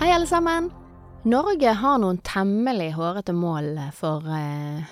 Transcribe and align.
Hei, 0.00 0.14
alle 0.16 0.24
sammen. 0.24 0.70
Norge 1.28 1.74
har 1.76 1.98
noen 2.00 2.22
temmelig 2.24 2.94
hårete 2.96 3.34
mål 3.36 3.74
for 3.92 4.24
eh, 4.32 4.86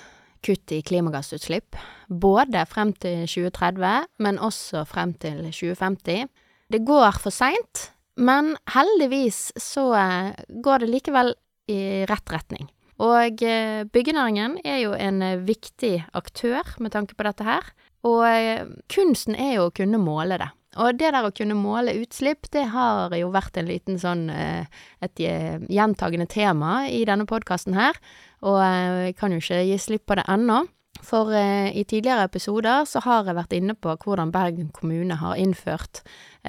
kutt 0.44 0.74
i 0.76 0.82
klimagassutslipp. 0.84 1.78
Både 2.12 2.66
frem 2.68 2.90
til 3.00 3.22
2030, 3.24 4.04
men 4.20 4.40
også 4.44 4.82
frem 4.84 5.14
til 5.16 5.46
2050. 5.46 6.28
Det 6.68 6.82
går 6.84 7.16
for 7.24 7.32
seint, 7.32 7.86
men 8.20 8.52
heldigvis 8.74 9.38
så 9.56 9.86
eh, 9.96 10.44
går 10.60 10.84
det 10.84 10.90
likevel 10.92 11.32
i 11.72 11.80
rett 12.12 12.36
retning. 12.36 12.68
Og 13.00 13.40
eh, 13.48 13.88
byggenæringen 13.88 14.60
er 14.60 14.82
jo 14.82 14.92
en 14.92 15.24
viktig 15.48 16.02
aktør 16.20 16.76
med 16.84 16.92
tanke 16.92 17.16
på 17.16 17.24
dette 17.24 17.48
her. 17.48 17.72
Og 18.04 18.26
eh, 18.28 18.68
kunsten 18.92 19.40
er 19.40 19.54
jo 19.56 19.70
å 19.70 19.76
kunne 19.80 20.04
måle 20.04 20.36
det. 20.44 20.52
Og 20.78 20.98
det 20.98 21.10
der 21.14 21.26
å 21.26 21.34
kunne 21.34 21.56
måle 21.58 21.96
utslipp, 21.98 22.46
det 22.54 22.68
har 22.72 23.14
jo 23.18 23.32
vært 23.34 23.58
en 23.58 23.66
liten 23.66 23.98
sånn 23.98 24.28
et 24.30 25.18
gjentagende 25.18 26.28
tema 26.30 26.84
i 26.86 27.02
denne 27.08 27.26
podkasten 27.26 27.74
her. 27.74 27.98
Og 28.46 28.60
jeg 28.62 29.16
kan 29.18 29.34
jo 29.34 29.40
ikke 29.42 29.64
gi 29.66 29.78
slipp 29.82 30.06
på 30.06 30.18
det 30.20 30.28
ennå. 30.30 30.62
For 31.02 31.34
i 31.34 31.82
tidligere 31.82 32.28
episoder 32.30 32.86
så 32.86 33.02
har 33.04 33.26
jeg 33.26 33.38
vært 33.38 33.58
inne 33.58 33.74
på 33.74 33.96
hvordan 34.04 34.30
Bergen 34.34 34.70
kommune 34.74 35.18
har 35.18 35.38
innført, 35.38 36.04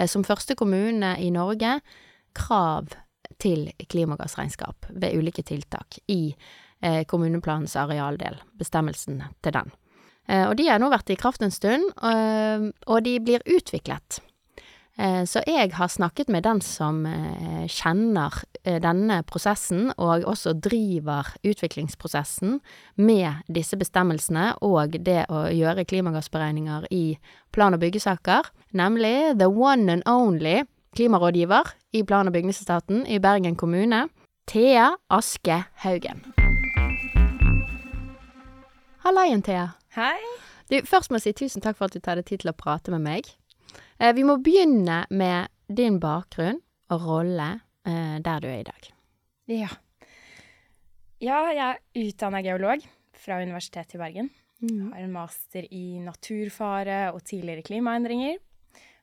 som 0.05 0.25
første 0.25 0.57
kommune 0.57 1.15
i 1.21 1.29
Norge, 1.33 1.79
krav 2.37 2.93
til 3.39 3.69
klimagassregnskap 3.89 4.89
ved 4.89 5.17
ulike 5.17 5.43
tiltak 5.45 5.99
i 6.11 6.35
eh, 6.81 7.03
kommuneplanens 7.07 7.75
arealdel, 7.79 8.39
bestemmelsen 8.59 9.21
til 9.43 9.55
den. 9.55 9.71
Eh, 10.29 10.45
og 10.47 10.55
de 10.59 10.69
har 10.69 10.79
nå 10.81 10.91
vært 10.93 11.09
i 11.09 11.17
kraft 11.19 11.41
en 11.41 11.53
stund, 11.53 11.89
og, 11.97 12.71
og 12.87 13.05
de 13.05 13.17
blir 13.25 13.45
utviklet. 13.49 14.21
Eh, 14.99 15.23
så 15.23 15.39
jeg 15.47 15.71
har 15.77 15.87
snakket 15.87 16.27
med 16.27 16.43
den 16.43 16.59
som 16.61 17.05
eh, 17.07 17.63
kjenner 17.71 18.35
eh, 18.65 18.81
denne 18.83 19.21
prosessen, 19.23 19.93
og 19.95 20.27
også 20.27 20.57
driver 20.59 21.29
utviklingsprosessen 21.47 22.57
med 22.99 23.47
disse 23.47 23.79
bestemmelsene 23.79 24.57
og 24.65 24.99
det 24.99 25.23
å 25.31 25.45
gjøre 25.55 25.87
klimagassberegninger 25.87 26.89
i 26.91 27.15
plan- 27.55 27.77
og 27.77 27.79
byggesaker, 27.85 28.51
nemlig 28.75 29.39
the 29.39 29.47
one 29.47 29.87
and 29.87 30.03
only 30.05 30.65
klimarådgiver 30.97 31.71
i 31.95 32.03
plan- 32.03 32.27
og 32.27 32.35
bygningsetaten 32.35 33.05
i 33.07 33.23
Bergen 33.23 33.55
kommune, 33.55 34.09
Thea 34.51 34.97
Aske 35.09 35.63
Haugen. 35.85 36.25
Hallaien, 39.05 39.41
Thea. 39.41 39.78
Hei. 39.97 40.19
Du, 40.69 40.75
først 40.85 41.09
må 41.09 41.17
jeg 41.17 41.31
si 41.31 41.45
tusen 41.45 41.63
takk 41.65 41.79
for 41.79 41.89
at 41.89 41.95
du 41.97 42.03
tar 42.03 42.19
deg 42.19 42.27
tid 42.29 42.43
til 42.43 42.51
å 42.51 42.57
prate 42.57 42.93
med 42.93 43.01
meg. 43.01 43.29
Eh, 43.97 44.11
vi 44.13 44.25
må 44.27 44.35
begynne 44.45 45.01
med 45.09 45.49
din 45.65 45.97
bakgrunn 46.01 46.59
og 46.93 47.07
rolle 47.07 47.47
eh, 47.89 48.19
der 48.21 48.43
du 48.43 48.49
er 48.51 48.59
i 48.59 48.67
dag. 48.67 48.89
Ja. 49.49 49.71
Ja, 51.19 51.39
jeg 51.49 51.63
er 51.65 51.81
utdanna 52.03 52.43
geolog 52.45 52.85
fra 53.17 53.41
Universitetet 53.41 53.97
i 53.97 54.03
Bergen. 54.03 54.29
Mm. 54.61 54.91
Har 54.93 55.01
en 55.01 55.15
master 55.15 55.65
i 55.73 55.97
naturfare 56.03 57.01
og 57.15 57.23
tidligere 57.25 57.65
klimaendringer. 57.65 58.37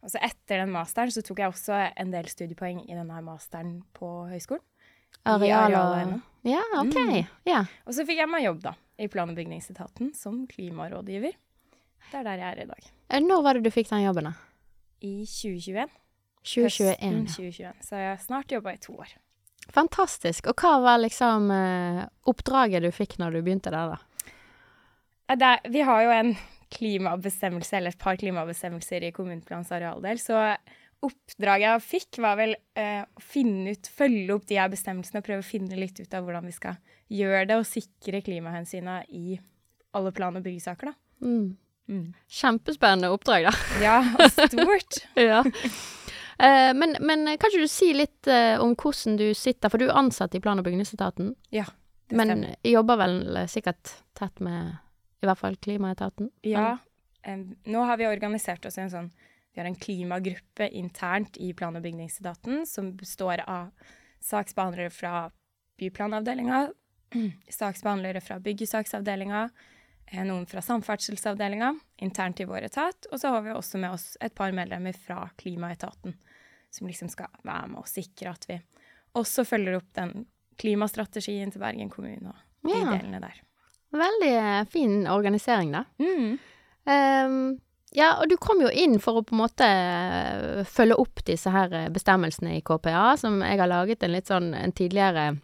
Og 0.06 0.12
så 0.12 0.22
etter 0.22 0.62
den 0.62 0.70
masteren 0.70 1.10
så 1.10 1.24
tok 1.26 1.42
jeg 1.42 1.50
også 1.50 1.82
en 1.98 2.14
del 2.14 2.30
studiepoeng 2.30 2.84
i 2.86 2.94
denne 2.94 3.20
masteren 3.26 3.80
på 3.96 4.28
høyskolen. 4.30 4.62
Areal 5.26 5.74
og. 5.74 6.18
Ja, 6.46 6.62
OK. 6.78 6.94
Mm. 6.94 7.38
Ja. 7.48 7.64
Og 7.88 7.96
så 7.96 8.06
fikk 8.06 8.20
jeg 8.22 8.30
meg 8.30 8.44
jobb, 8.46 8.60
da, 8.62 8.76
i 8.98 9.08
plan- 9.12 9.30
og 9.30 9.36
bygningsetaten 9.36 10.14
som 10.16 10.46
klimarådgiver. 10.50 11.36
Det 12.10 12.18
er 12.20 12.24
der 12.24 12.40
jeg 12.40 12.48
er 12.52 12.62
i 12.62 12.66
dag. 12.70 12.90
Eh, 13.10 13.20
Når 13.20 13.42
var 13.42 13.54
det 13.54 13.64
du 13.64 13.70
fikk 13.74 13.90
den 13.90 14.04
jobben, 14.06 14.30
da? 14.30 14.32
I 15.02 15.26
2021. 15.26 15.88
2021. 16.46 16.64
Høsten 16.64 17.26
2021. 17.26 17.72
Så 17.82 17.96
jeg 18.00 18.10
har 18.12 18.20
snart 18.22 18.52
jobba 18.52 18.72
i 18.76 18.82
to 18.82 18.94
år. 18.96 19.14
Fantastisk. 19.74 20.46
Og 20.46 20.54
hva 20.62 20.76
var 20.84 21.00
liksom 21.02 21.50
eh, 21.50 22.04
oppdraget 22.30 22.84
du 22.86 22.90
fikk 22.94 23.18
når 23.18 23.34
du 23.34 23.42
begynte 23.42 23.72
der, 23.74 23.96
da? 23.96 25.34
Det 25.34 25.72
vi 25.74 25.82
har 25.82 26.04
jo 26.06 26.12
en 26.14 26.36
klimabestemmelse, 26.70 27.76
eller 27.76 27.94
et 27.94 27.98
par 27.98 28.16
klimabestemmelser 28.18 29.02
i 29.08 29.12
kommuneplanens 29.14 29.72
arealdel. 29.74 30.18
Så 30.22 30.38
oppdraget 31.04 31.66
jeg 31.66 31.84
fikk, 31.84 32.18
var 32.24 32.38
vel 32.38 32.54
eh, 32.78 33.02
å 33.04 33.22
finne 33.22 33.74
ut, 33.76 33.90
følge 33.92 34.34
opp 34.34 34.46
de 34.48 34.58
her 34.58 34.70
bestemmelsene 34.72 35.20
og 35.20 35.26
prøve 35.26 35.44
å 35.44 35.46
finne 35.46 35.78
litt 35.78 36.00
ut 36.00 36.14
av 36.16 36.24
hvordan 36.24 36.48
vi 36.48 36.54
skal 36.56 36.78
gjøre 37.12 37.44
det 37.50 37.58
og 37.60 37.68
sikre 37.68 38.22
klimahensynene 38.24 39.02
i 39.14 39.36
alle 39.96 40.12
plan- 40.16 40.36
og 40.36 40.44
byggesaker, 40.44 40.90
da. 40.90 41.26
Mm. 41.26 41.56
Mm. 41.86 42.06
Kjempespennende 42.38 43.12
oppdrag, 43.14 43.46
da. 43.46 43.52
Ja, 43.86 43.98
og 44.16 44.32
stort. 44.32 44.98
ja. 45.28 45.42
Eh, 46.36 46.72
men, 46.76 46.96
men 47.00 47.28
kan 47.36 47.52
ikke 47.52 47.62
du 47.62 47.70
si 47.70 47.92
litt 47.96 48.26
eh, 48.30 48.56
om 48.62 48.74
hvordan 48.74 49.20
du 49.20 49.28
sitter, 49.36 49.72
for 49.72 49.80
du 49.80 49.86
er 49.88 50.00
ansatt 50.00 50.34
i 50.36 50.42
plan- 50.42 50.58
og 50.60 50.66
bygningsetaten, 50.66 51.34
ja, 51.54 51.68
det 52.10 52.18
men 52.18 52.32
stemmer. 52.32 52.58
jobber 52.72 53.00
vel 53.04 53.16
sikkert 53.52 53.94
tett 54.18 54.42
med 54.44 54.74
i 55.22 55.28
hvert 55.28 55.40
fall 55.40 55.56
klimaetaten? 55.62 56.28
Ja. 56.46 56.76
nå 57.66 57.86
har 57.88 57.96
vi 57.98 58.06
organisert 58.06 58.66
oss 58.68 58.76
i 58.78 58.84
en 58.84 58.92
sånn 58.92 59.08
Vi 59.56 59.60
har 59.62 59.66
en 59.70 59.74
klimagruppe 59.80 60.66
internt 60.76 61.36
i 61.40 61.54
plan- 61.56 61.76
og 61.78 61.82
bygningsetaten 61.82 62.66
som 62.68 62.90
består 62.96 63.40
av 63.48 63.70
saksbehandlere 64.20 64.90
fra 64.92 65.30
byplanavdelinga, 65.80 66.58
saksbehandlere 67.48 68.20
fra 68.20 68.36
byggesaksavdelinga, 68.44 69.46
eh, 70.12 70.24
noen 70.28 70.44
fra 70.46 70.60
samferdselsavdelinga 70.60 71.70
internt 72.04 72.40
i 72.44 72.44
vår 72.44 72.68
etat, 72.68 73.08
og 73.08 73.20
så 73.22 73.32
har 73.32 73.46
vi 73.48 73.54
også 73.56 73.80
med 73.80 73.96
oss 73.96 74.18
et 74.20 74.34
par 74.36 74.52
medlemmer 74.52 74.92
fra 74.92 75.30
klimaetaten, 75.40 76.12
som 76.70 76.86
liksom 76.92 77.08
skal 77.08 77.32
være 77.40 77.72
med 77.72 77.80
og 77.80 77.88
sikre 77.88 78.36
at 78.36 78.44
vi 78.52 78.60
også 79.16 79.46
følger 79.48 79.78
opp 79.80 79.88
den 79.96 80.26
klimastrategien 80.60 81.48
til 81.52 81.64
Bergen 81.64 81.88
kommune 81.96 82.28
og 82.28 82.68
de 82.68 82.76
Ja. 82.76 82.92
delene 82.92 83.24
der. 83.24 83.40
Veldig 83.96 84.68
fin 84.68 85.06
organisering, 85.08 85.72
da. 85.72 85.84
Mm. 85.96 86.38
Ehm, 86.86 87.60
ja, 87.94 88.16
og 88.20 88.28
du 88.28 88.36
kom 88.36 88.60
jo 88.60 88.70
inn 88.72 88.98
for 89.02 89.20
å 89.20 89.24
på 89.26 89.36
en 89.36 89.42
måte 89.44 89.66
eh, 89.66 90.62
følge 90.68 90.98
opp 91.00 91.22
disse 91.26 91.52
her 91.52 91.72
eh, 91.72 91.90
bestemmelsene 91.92 92.58
i 92.58 92.62
KPA, 92.66 93.12
som 93.20 93.38
jeg 93.44 93.60
har 93.60 93.70
laget 93.70 94.02
en 94.02 94.14
litt 94.16 94.30
sånn 94.30 94.52
en 94.58 94.74
tidligere 94.74 95.36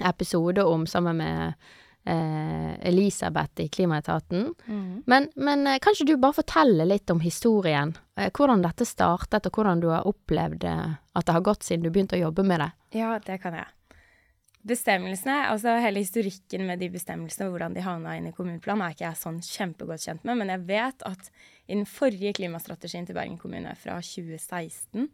episode 0.00 0.64
om 0.64 0.86
sammen 0.88 1.18
med 1.18 1.66
eh, 2.06 2.88
Elisabeth 2.88 3.60
i 3.60 3.68
Klimaetaten. 3.68 4.54
Mm. 4.66 5.02
Men, 5.06 5.28
men 5.34 5.66
eh, 5.66 5.78
kan 5.82 5.96
ikke 5.96 6.08
du 6.12 6.16
bare 6.22 6.38
fortelle 6.38 6.86
litt 6.88 7.10
om 7.10 7.20
historien? 7.20 7.96
Eh, 8.16 8.30
hvordan 8.30 8.64
dette 8.64 8.86
startet, 8.88 9.50
og 9.50 9.58
hvordan 9.58 9.82
du 9.82 9.90
har 9.92 10.08
opplevd 10.08 10.64
at 10.70 11.26
det 11.26 11.36
har 11.36 11.44
gått 11.44 11.66
siden 11.66 11.84
du 11.86 11.90
begynte 11.92 12.16
å 12.16 12.24
jobbe 12.28 12.46
med 12.46 12.62
det? 12.62 12.72
Ja, 13.02 13.16
det 13.26 13.40
kan 13.42 13.58
jeg. 13.58 13.68
Bestemmelsene, 14.62 15.48
altså 15.50 15.74
hele 15.82 16.04
historikken 16.04 16.68
med 16.68 16.78
de 16.78 16.86
bestemmelsene 16.94 17.48
og 17.48 17.56
hvordan 17.56 17.74
de 17.74 17.82
havna 17.82 18.14
inn 18.14 18.28
i 18.30 18.36
kommuneplanen, 18.36 18.86
er 18.86 18.94
ikke 18.94 19.08
jeg 19.08 19.18
sånn 19.18 19.40
kjempegodt 19.42 20.06
kjent 20.06 20.22
med, 20.28 20.38
men 20.38 20.52
jeg 20.54 20.62
vet 20.68 21.02
at 21.08 21.32
i 21.68 21.76
den 21.76 21.86
forrige 21.88 22.34
klimastrategien 22.36 23.06
til 23.06 23.16
Bergen 23.16 23.38
kommune 23.40 23.74
fra 23.78 23.98
2016, 24.02 25.08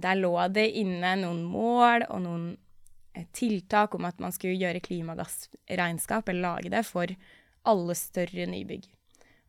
der 0.00 0.18
lå 0.18 0.34
det 0.54 0.68
inne 0.80 1.16
noen 1.20 1.42
mål 1.44 2.06
og 2.08 2.22
noen 2.24 2.46
eh, 3.14 3.26
tiltak 3.36 3.94
om 3.98 4.06
at 4.08 4.20
man 4.22 4.32
skulle 4.32 4.58
gjøre 4.60 4.82
klimagassregnskap, 4.84 6.30
eller 6.30 6.46
lage 6.46 6.72
det, 6.72 6.84
for 6.88 7.10
alle 7.68 7.96
større 7.98 8.46
nybygg. 8.48 8.86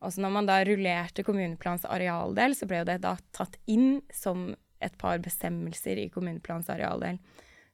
Og 0.02 0.18
når 0.18 0.34
man 0.34 0.48
da 0.50 0.58
rullerte 0.66 1.22
kommuneplans 1.22 1.86
arealdel, 1.86 2.56
så 2.58 2.66
ble 2.68 2.82
det 2.88 2.98
da 3.04 3.14
tatt 3.34 3.56
inn 3.70 4.02
som 4.12 4.50
et 4.82 4.96
par 4.98 5.22
bestemmelser 5.22 6.00
i 6.02 6.10
kommuneplans 6.10 6.70
arealdel. 6.74 7.20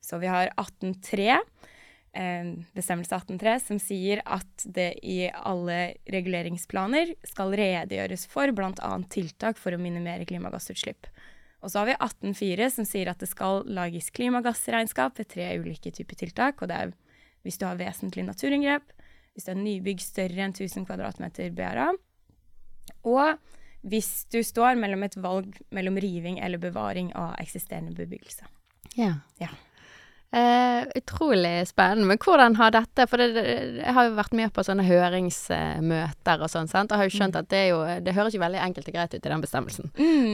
Så 0.05 0.21
vi 0.21 0.29
har 0.31 0.53
18.3, 0.61 1.25
eh, 1.25 1.41
bestemmelse 2.75 3.15
18.3, 3.15 3.55
som 3.63 3.79
sier 3.83 4.23
at 4.25 4.65
det 4.65 4.91
i 5.07 5.29
alle 5.29 5.95
reguleringsplaner 6.11 7.13
skal 7.27 7.53
redegjøres 7.59 8.27
for 8.31 8.51
bl.a. 8.57 8.93
tiltak 9.13 9.61
for 9.61 9.77
å 9.77 9.81
minimere 9.81 10.27
klimagassutslipp. 10.29 11.11
Og 11.63 11.73
så 11.73 11.83
har 11.83 11.91
vi 11.91 11.99
18.4, 11.99 12.71
som 12.71 12.87
sier 12.87 13.11
at 13.11 13.21
det 13.23 13.31
skal 13.31 13.65
lages 13.67 14.11
klimagassregnskap 14.15 15.19
ved 15.19 15.31
tre 15.35 15.51
ulike 15.59 15.93
typer 15.95 16.19
tiltak. 16.21 16.63
Og 16.63 16.71
det 16.71 16.81
er 16.81 16.97
hvis 17.47 17.59
du 17.59 17.67
har 17.67 17.79
vesentlig 17.79 18.25
naturinngrep, 18.27 18.93
hvis 19.35 19.47
du 19.47 19.53
har 19.53 19.61
nybygg 19.61 20.03
større 20.03 20.45
enn 20.47 20.55
1000 20.55 20.87
kvadratmeter 20.89 21.51
BRA, 21.55 21.93
og 23.07 23.39
hvis 23.87 24.27
du 24.33 24.41
står 24.43 24.79
mellom 24.81 25.05
et 25.07 25.17
valg 25.23 25.55
mellom 25.75 25.99
riving 26.03 26.41
eller 26.43 26.61
bevaring 26.63 27.13
av 27.19 27.37
eksisterende 27.39 27.95
bebyggelse. 27.95 28.49
Ja. 28.99 29.21
Ja. 29.39 29.53
Eh, 30.31 30.85
utrolig 30.95 31.69
spennende. 31.69 32.05
Men 32.07 32.19
hvordan 32.21 32.57
har 32.59 32.75
dette 32.75 33.07
For 33.09 33.17
det, 33.17 33.31
det, 33.33 33.45
jeg 33.81 33.95
har 33.97 34.05
jo 34.05 34.17
vært 34.19 34.35
med 34.37 34.53
på 34.53 34.65
sånne 34.67 34.85
høringsmøter 34.85 36.45
og 36.45 36.53
sånn, 36.53 36.69
sant. 36.69 36.93
Og 36.93 37.01
har 37.01 37.09
jo 37.09 37.15
skjønt 37.17 37.39
at 37.41 37.49
det 37.49 37.63
er 37.63 37.69
jo 37.71 37.79
Det 38.05 38.13
høres 38.13 38.37
jo 38.37 38.43
veldig 38.43 38.61
enkelt 38.61 38.91
og 38.91 38.99
greit 38.99 39.15
ut 39.15 39.23
i 39.23 39.33
den 39.33 39.45
bestemmelsen. 39.45 39.89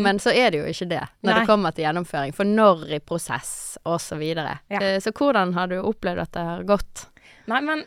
Men 0.05 0.19
så 0.23 0.35
er 0.35 0.51
det 0.51 0.65
jo 0.65 0.73
ikke 0.73 0.91
det 0.97 1.03
når 1.23 1.31
Nei. 1.31 1.39
det 1.39 1.51
kommer 1.51 1.77
til 1.77 1.87
gjennomføring. 1.87 2.35
For 2.35 2.49
når 2.49 2.87
i 2.99 3.01
prosess, 3.07 3.55
og 3.85 4.01
så 4.03 4.19
videre. 4.19 4.59
Ja. 4.73 4.83
Eh, 4.83 4.99
så 5.03 5.15
hvordan 5.15 5.55
har 5.55 5.71
du 5.71 5.79
opplevd 5.79 6.27
at 6.27 6.35
det 6.35 6.47
har 6.49 6.67
gått? 6.67 7.07
Nei, 7.51 7.61
men 7.63 7.85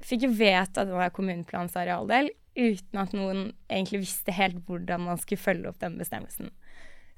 fikk 0.00 0.24
jo 0.24 0.32
vedtatt 0.32 0.88
var 0.88 1.12
kommuneplans 1.12 1.76
arealdel 1.76 2.30
uten 2.56 2.98
at 2.98 3.12
noen 3.14 3.50
egentlig 3.70 4.02
visste 4.06 4.32
helt 4.34 4.64
hvordan 4.66 5.04
man 5.06 5.20
skulle 5.20 5.40
følge 5.40 5.70
opp 5.70 5.80
den 5.82 6.00
bestemmelsen. 6.00 6.50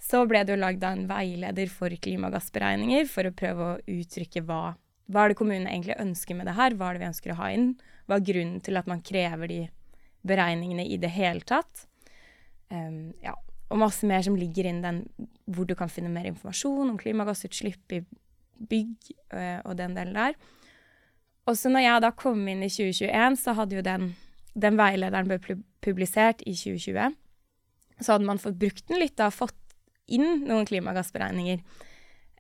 Så 0.03 0.25
ble 0.27 0.43
det 0.43 0.57
jo 0.57 0.61
lagd 0.61 0.83
en 0.85 1.05
veileder 1.11 1.71
for 1.71 1.95
klimagassberegninger 2.05 3.07
for 3.11 3.29
å 3.29 3.37
prøve 3.39 3.69
å 3.69 3.79
uttrykke 4.01 4.43
hva, 4.49 4.75
hva 5.07 5.23
er 5.23 5.33
det 5.33 5.39
kommunene 5.39 5.71
egentlig 5.71 6.01
ønsker 6.03 6.39
med 6.39 6.51
det 6.51 6.57
her, 6.59 6.75
hva 6.75 6.91
er 6.91 6.99
det 6.99 7.05
vi 7.05 7.11
ønsker 7.13 7.35
å 7.35 7.39
ha 7.39 7.53
inn, 7.55 7.69
hva 8.11 8.19
er 8.19 8.27
grunnen 8.27 8.59
til 8.67 8.81
at 8.81 8.91
man 8.91 9.05
krever 9.07 9.51
de 9.53 9.61
beregningene 10.27 10.85
i 10.91 10.99
det 11.03 11.13
hele 11.15 11.47
tatt. 11.47 11.87
Um, 12.73 13.13
ja, 13.23 13.37
og 13.73 13.81
masse 13.81 14.07
mer 14.09 14.25
som 14.27 14.37
ligger 14.39 14.69
inn 14.69 14.83
den 14.85 15.05
hvor 15.49 15.69
du 15.69 15.75
kan 15.79 15.91
finne 15.93 16.11
mer 16.13 16.27
informasjon 16.29 16.91
om 16.91 16.99
klimagassutslipp 17.01 17.95
i 17.97 18.03
bygg 18.69 19.09
øh, 19.35 19.61
og 19.65 19.77
den 19.79 19.97
delen 19.97 20.19
der. 20.19 20.37
Og 21.49 21.57
så 21.59 21.73
når 21.73 21.87
jeg 21.87 22.05
da 22.05 22.13
kom 22.15 22.45
inn 22.49 22.63
i 22.63 22.71
2021, 22.71 23.39
så 23.41 23.55
hadde 23.59 23.79
jo 23.79 23.85
den, 23.87 24.13
den 24.55 24.79
veilederen 24.79 25.31
ble 25.31 25.59
publisert 25.83 26.45
i 26.47 26.55
2020. 26.55 27.17
Så 28.03 28.15
hadde 28.15 28.29
man 28.29 28.41
fått 28.43 28.61
brukt 28.61 28.85
den 28.91 29.03
litt 29.03 29.17
da, 29.19 29.31
fått 29.35 29.59
inn 30.11 30.45
noen 30.49 30.67
klimagassberegninger. 30.69 31.63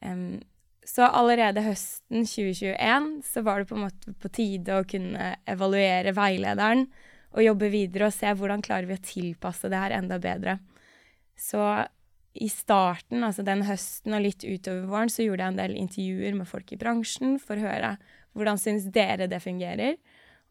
Um, 0.03 0.41
så 0.87 1.07
allerede 1.07 1.63
høsten 1.63 2.27
2021 2.27 3.09
så 3.27 3.45
var 3.47 3.63
det 3.63 3.71
på 3.71 3.79
en 3.79 3.85
måte 3.87 4.15
på 4.19 4.31
tide 4.35 4.81
å 4.81 4.87
kunne 4.89 5.37
evaluere 5.47 6.15
veilederen 6.17 6.89
og 7.33 7.45
jobbe 7.45 7.71
videre 7.73 8.09
og 8.09 8.17
se 8.17 8.33
hvordan 8.35 8.65
klarer 8.65 8.89
vi 8.91 8.99
å 8.99 9.07
tilpasse 9.07 9.71
det 9.71 9.79
her 9.79 9.95
enda 9.97 10.19
bedre. 10.21 10.59
Så 11.39 11.63
i 12.33 12.49
starten, 12.49 13.23
altså 13.27 13.45
den 13.45 13.65
høsten 13.67 14.17
og 14.17 14.25
litt 14.25 14.45
utover 14.45 14.89
våren, 14.89 15.13
så 15.13 15.25
gjorde 15.25 15.45
jeg 15.45 15.55
en 15.55 15.61
del 15.61 15.79
intervjuer 15.81 16.37
med 16.37 16.49
folk 16.49 16.73
i 16.73 16.81
bransjen 16.81 17.39
for 17.41 17.61
å 17.61 17.67
høre 17.67 17.95
hvordan 18.37 18.61
syns 18.61 18.89
dere 18.93 19.29
det 19.29 19.43
fungerer. 19.45 19.99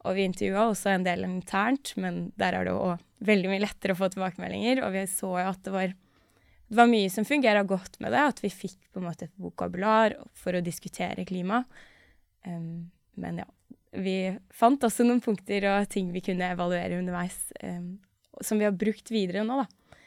Og 0.06 0.16
vi 0.18 0.26
intervjua 0.26 0.68
også 0.68 0.92
en 0.92 1.06
del 1.06 1.26
internt, 1.26 1.94
men 1.98 2.24
der 2.38 2.56
er 2.58 2.66
det 2.66 2.74
jo 2.74 2.94
veldig 3.26 3.50
mye 3.50 3.62
lettere 3.62 3.94
å 3.94 3.98
få 3.98 4.08
tilbakemeldinger. 4.14 4.82
Og 4.86 4.94
vi 4.94 5.04
så 5.10 5.30
jo 5.30 5.50
at 5.50 5.62
det 5.66 5.74
var, 5.74 5.94
det 6.72 6.78
var 6.78 6.88
mye 6.88 7.10
som 7.12 7.26
fungera 7.28 7.60
godt 7.68 7.98
med 8.00 8.14
det, 8.14 8.20
at 8.30 8.38
vi 8.40 8.48
fikk 8.48 8.78
på 8.94 9.02
en 9.02 9.10
måte 9.10 9.26
et 9.26 9.34
vokabular 9.36 10.14
for 10.40 10.56
å 10.56 10.62
diskutere 10.64 11.26
klima. 11.28 11.58
Um, 12.48 12.88
men 13.20 13.42
ja, 13.42 13.48
vi 14.00 14.14
fant 14.56 14.86
også 14.88 15.04
noen 15.04 15.20
punkter 15.20 15.66
og 15.68 15.90
ting 15.92 16.08
vi 16.14 16.22
kunne 16.24 16.48
evaluere 16.54 16.96
underveis, 16.96 17.36
um, 17.60 17.98
som 18.40 18.56
vi 18.56 18.64
har 18.64 18.72
brukt 18.72 19.12
videre 19.12 19.44
nå, 19.44 19.60
da. 19.60 19.98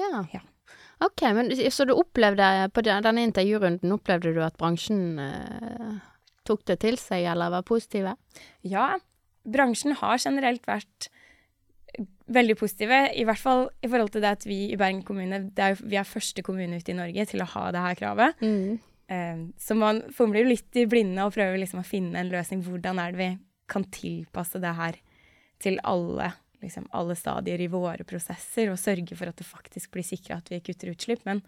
Ja. 0.00 0.24
Ja. 0.32 0.40
Ok, 1.04 1.26
men 1.36 1.52
så 1.52 1.84
du 1.84 1.92
opplevde 1.92 2.46
på 2.72 2.86
denne 2.88 3.26
intervjurunden, 3.28 3.92
opplevde 3.92 4.32
du 4.32 4.40
at 4.42 4.56
bransjen 4.58 5.20
eh, 5.22 5.92
tok 6.48 6.64
det 6.72 6.80
til 6.86 6.96
seg, 6.98 7.28
eller 7.28 7.52
var 7.52 7.68
positive? 7.68 8.16
Ja, 8.66 8.94
bransjen 9.44 9.94
har 10.00 10.18
generelt 10.24 10.64
vært 10.66 11.10
veldig 12.28 12.56
positive, 12.60 12.98
i 13.16 13.24
hvert 13.26 13.40
fall 13.40 13.64
i 13.82 13.88
forhold 13.88 14.12
til 14.14 14.24
det 14.24 14.34
at 14.36 14.46
vi 14.46 14.58
i 14.72 14.78
Bergen 14.78 15.02
kommune 15.06 15.40
det 15.56 15.64
er, 15.64 15.78
Vi 15.80 15.96
er 15.96 16.08
første 16.08 16.44
kommune 16.46 16.78
ute 16.78 16.92
i 16.92 16.98
Norge 16.98 17.24
til 17.30 17.42
å 17.42 17.48
ha 17.54 17.68
det 17.74 17.84
her 17.84 17.98
kravet. 17.98 18.42
Eh, 19.08 19.44
så 19.56 19.76
man 19.78 20.02
fomler 20.14 20.44
jo 20.44 20.52
litt 20.52 20.76
i 20.76 20.88
blinde 20.90 21.24
og 21.24 21.32
prøver 21.36 21.60
liksom 21.62 21.80
å 21.80 21.86
finne 21.86 22.20
en 22.20 22.32
løsning. 22.32 22.62
Hvordan 22.66 23.00
er 23.00 23.14
det 23.14 23.22
vi 23.22 23.30
kan 23.68 23.84
tilpasse 23.92 24.60
det 24.60 24.74
her 24.76 25.00
til 25.62 25.80
alle, 25.88 26.30
liksom, 26.62 26.86
alle 26.96 27.16
stadier 27.18 27.60
i 27.60 27.70
våre 27.72 28.06
prosesser, 28.08 28.70
og 28.72 28.80
sørge 28.80 29.16
for 29.18 29.30
at 29.30 29.40
det 29.40 29.48
faktisk 29.48 29.92
blir 29.96 30.06
sikra 30.06 30.38
at 30.38 30.52
vi 30.52 30.60
kutter 30.64 30.92
utslipp. 30.92 31.24
Men 31.28 31.42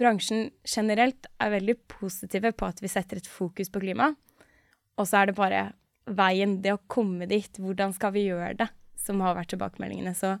bransjen 0.00 0.50
generelt 0.64 1.28
er 1.40 1.56
veldig 1.56 1.76
positive 1.90 2.52
på 2.56 2.68
at 2.68 2.80
vi 2.84 2.92
setter 2.92 3.20
et 3.20 3.28
fokus 3.28 3.72
på 3.72 3.82
klima. 3.82 4.12
Og 5.00 5.08
så 5.08 5.22
er 5.22 5.30
det 5.30 5.38
bare 5.40 5.70
veien, 6.10 6.58
det 6.64 6.74
å 6.74 6.82
komme 6.90 7.28
dit, 7.30 7.60
hvordan 7.60 7.92
skal 7.96 8.14
vi 8.14 8.26
gjøre 8.28 8.54
det, 8.60 8.68
som 9.06 9.20
har 9.24 9.36
vært 9.38 9.52
tilbakemeldingene. 9.54 10.14
Så 10.16 10.34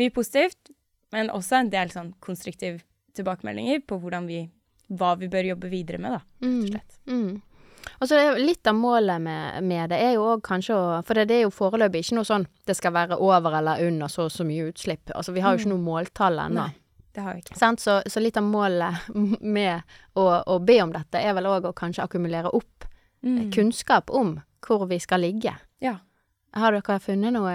mye 0.00 0.12
positivt, 0.14 0.70
men 1.14 1.30
også 1.30 1.60
en 1.60 1.72
del 1.72 1.90
sånn 1.92 2.12
konstruktive 2.24 2.82
tilbakemeldinger 3.14 3.82
på 3.86 3.98
vi, 4.26 4.44
hva 4.88 5.14
vi 5.18 5.28
bør 5.30 5.50
jobbe 5.54 5.70
videre 5.70 5.98
med, 6.02 6.16
da, 6.16 6.22
rett 6.42 6.62
og 6.62 6.70
slett. 6.72 6.96
Mm. 7.06 7.42
Og 8.00 8.08
så 8.08 8.18
litt 8.40 8.66
av 8.66 8.74
målet 8.74 9.20
med, 9.20 9.62
med 9.62 9.90
det 9.92 9.98
er 10.00 10.14
jo 10.16 10.24
òg 10.32 10.40
kanskje 10.42 10.72
å 10.74 10.84
For 11.04 11.14
det, 11.14 11.26
det 11.28 11.36
er 11.36 11.42
jo 11.44 11.50
foreløpig 11.52 12.00
ikke 12.00 12.16
noe 12.16 12.26
sånn 12.26 12.46
det 12.66 12.74
skal 12.78 12.94
være 12.96 13.18
over 13.20 13.58
eller 13.58 13.82
under 13.84 14.08
så 14.08 14.24
og 14.24 14.32
så 14.32 14.46
mye 14.48 14.70
utslipp. 14.70 15.12
Altså 15.14 15.34
vi 15.36 15.42
har 15.44 15.52
jo 15.52 15.60
ikke 15.60 15.72
noe 15.74 15.84
måltall 15.84 16.40
ennå. 16.46 16.64
Det 17.14 17.22
har 17.22 17.36
vi 17.36 17.44
ikke. 17.44 17.58
Så, 17.78 17.98
så 18.08 18.22
litt 18.24 18.40
av 18.40 18.48
målet 18.48 19.04
med 19.58 19.84
å, 20.16 20.24
å 20.24 20.58
be 20.64 20.80
om 20.82 20.96
dette 20.96 21.20
er 21.20 21.36
vel 21.36 21.46
òg 21.52 21.68
å 21.68 21.76
kanskje 21.76 22.08
akkumulere 22.08 22.50
opp 22.56 22.88
Mm. 23.24 23.52
kunnskap 23.52 24.10
om 24.10 24.34
hvor 24.60 24.86
vi 24.86 24.98
skal 25.00 25.22
ligge. 25.24 25.54
Ja. 25.80 25.94
Har 26.54 26.74
dere 26.76 27.00
funnet 27.02 27.34
noe 27.34 27.52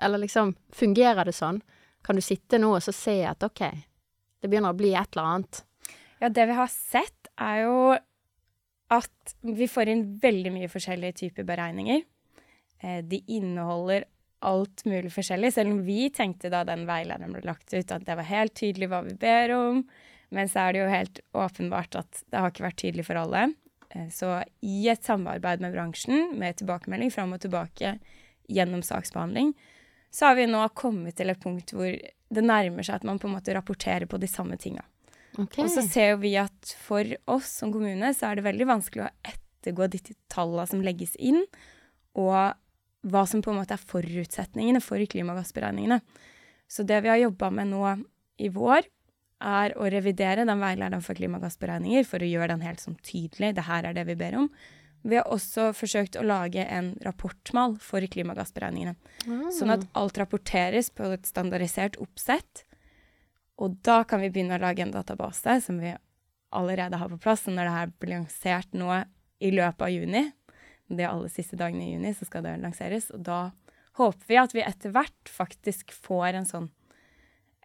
Eller 0.00 0.22
liksom, 0.22 0.54
fungerer 0.72 1.28
det 1.28 1.36
sånn? 1.36 1.60
Kan 2.04 2.16
du 2.16 2.22
sitte 2.24 2.60
nå 2.60 2.70
og 2.76 2.82
så 2.84 2.94
se 2.94 3.20
at 3.28 3.42
OK, 3.44 3.60
det 4.40 4.48
begynner 4.48 4.72
å 4.72 4.78
bli 4.78 4.94
et 4.96 5.10
eller 5.12 5.32
annet? 5.34 5.64
Ja, 6.22 6.30
det 6.32 6.46
vi 6.48 6.54
har 6.56 6.70
sett, 6.72 7.28
er 7.36 7.64
jo 7.66 7.80
at 8.94 9.34
vi 9.44 9.68
får 9.68 9.90
inn 9.92 10.04
veldig 10.22 10.52
mye 10.54 10.70
forskjellige 10.72 11.18
typer 11.20 11.46
beregninger. 11.46 12.00
Eh, 12.80 13.02
de 13.04 13.20
inneholder 13.36 14.06
alt 14.46 14.84
mulig 14.86 15.10
forskjellig, 15.12 15.50
selv 15.52 15.74
om 15.74 15.82
vi 15.84 16.06
tenkte 16.14 16.50
da 16.52 16.62
den 16.66 16.86
veilederen 16.88 17.34
ble 17.34 17.42
lagt 17.46 17.74
ut, 17.74 17.90
at 17.90 18.06
det 18.06 18.16
var 18.16 18.30
helt 18.30 18.54
tydelig 18.56 18.88
hva 18.90 19.02
vi 19.04 19.16
ber 19.18 19.52
om. 19.56 19.82
Men 20.34 20.48
så 20.50 20.66
er 20.66 20.74
det 20.74 20.82
jo 20.82 20.92
helt 20.92 21.20
åpenbart 21.36 21.98
at 21.98 22.22
det 22.30 22.40
har 22.40 22.52
ikke 22.52 22.66
vært 22.68 22.80
tydelig 22.82 23.06
for 23.08 23.20
alle. 23.20 23.48
Eh, 23.90 24.08
Så 24.14 24.32
i 24.62 24.88
et 24.88 25.04
samarbeid 25.04 25.60
med 25.60 25.74
bransjen, 25.74 26.32
med 26.38 26.56
tilbakemelding 26.62 27.12
fram 27.12 27.34
og 27.36 27.42
tilbake 27.44 27.98
gjennom 28.48 28.82
saksbehandling, 28.84 29.52
så 30.10 30.30
har 30.30 30.38
vi 30.38 30.46
nå 30.48 30.62
kommet 30.76 31.18
til 31.18 31.30
et 31.32 31.40
punkt 31.42 31.74
hvor 31.76 31.90
det 32.28 32.44
nærmer 32.44 32.84
seg 32.84 33.00
at 33.00 33.08
man 33.08 33.20
på 33.20 33.28
en 33.28 33.36
måte 33.36 33.54
rapporterer 33.56 34.08
på 34.08 34.20
de 34.20 34.28
samme 34.30 34.56
tinga. 34.60 34.84
Okay. 35.38 35.64
Og 35.64 35.70
så 35.70 35.84
ser 35.86 36.16
vi 36.22 36.32
at 36.40 36.72
for 36.80 37.06
oss 37.30 37.50
som 37.60 37.72
kommune 37.72 38.10
så 38.16 38.30
er 38.30 38.38
det 38.38 38.46
veldig 38.48 38.68
vanskelig 38.68 39.04
å 39.06 39.12
ettergå 39.28 39.86
de 39.92 40.00
tallene 40.32 40.66
som 40.70 40.82
legges 40.84 41.14
inn, 41.20 41.44
og 42.18 42.56
hva 43.08 43.24
som 43.30 43.42
på 43.44 43.52
en 43.52 43.60
måte 43.60 43.76
er 43.76 43.88
forutsetningene 43.92 44.80
for 44.82 45.02
klimagassberegningene. 45.12 46.00
Så 46.68 46.84
det 46.88 46.98
vi 47.04 47.12
har 47.12 47.20
jobba 47.20 47.52
med 47.54 47.70
nå 47.70 47.84
i 48.42 48.50
vår, 48.52 48.88
er 49.38 49.74
å 49.78 49.86
revidere 49.86 50.42
den 50.48 50.58
veilederen 50.58 51.04
for 51.04 51.14
klimagassberegninger 51.18 52.06
for 52.08 52.22
å 52.22 52.28
gjøre 52.28 52.56
den 52.56 52.64
helt 52.66 52.82
sånn 52.82 52.98
tydelig. 53.06 53.52
Det 53.54 53.68
her 53.68 53.86
er 53.86 53.94
det 53.94 54.02
vi 54.08 54.16
ber 54.18 54.34
om. 54.40 54.48
Vi 55.02 55.16
har 55.16 55.28
også 55.30 55.70
forsøkt 55.76 56.18
å 56.18 56.24
lage 56.26 56.64
en 56.64 56.92
rapportmal 57.06 57.76
for 57.82 58.02
klimagassberegningene. 58.02 58.96
Sånn 59.54 59.72
at 59.74 59.86
alt 59.98 60.18
rapporteres 60.20 60.90
på 60.90 61.12
et 61.14 61.28
standardisert 61.28 61.98
oppsett. 62.02 62.64
Og 63.58 63.78
da 63.86 64.02
kan 64.06 64.22
vi 64.22 64.30
begynne 64.30 64.58
å 64.58 64.62
lage 64.62 64.84
en 64.84 64.94
database 64.94 65.60
som 65.64 65.78
vi 65.82 65.94
allerede 66.54 66.98
har 66.98 67.12
på 67.12 67.20
plass. 67.22 67.46
Når 67.46 67.62
det 67.62 67.76
her 67.76 67.94
blir 67.98 68.14
lansert 68.16 68.74
nå 68.76 68.90
i 69.38 69.52
løpet 69.54 69.86
av 69.86 69.94
juni, 69.94 70.24
de 70.88 71.06
aller 71.06 71.32
siste 71.32 71.58
dagene 71.60 71.86
i 71.86 71.92
juni, 71.94 72.14
så 72.16 72.26
skal 72.28 72.46
det 72.46 72.56
lanseres. 72.62 73.10
Og 73.14 73.22
da 73.26 73.50
håper 74.00 74.30
vi 74.30 74.40
at 74.40 74.54
vi 74.56 74.64
etter 74.64 74.94
hvert 74.94 75.30
faktisk 75.30 75.92
får 75.94 76.40
en 76.40 76.48
sånn 76.48 76.68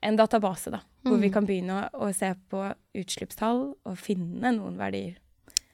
en 0.03 0.17
database, 0.19 0.67
da. 0.67 0.81
Hvor 1.07 1.15
vi 1.21 1.29
kan 1.31 1.45
begynne 1.47 1.77
å, 1.95 2.09
å 2.09 2.15
se 2.15 2.33
på 2.51 2.65
utslippstall 2.99 3.61
og 3.71 3.99
finne 3.99 4.51
noen 4.51 4.75
verdier. 4.75 5.15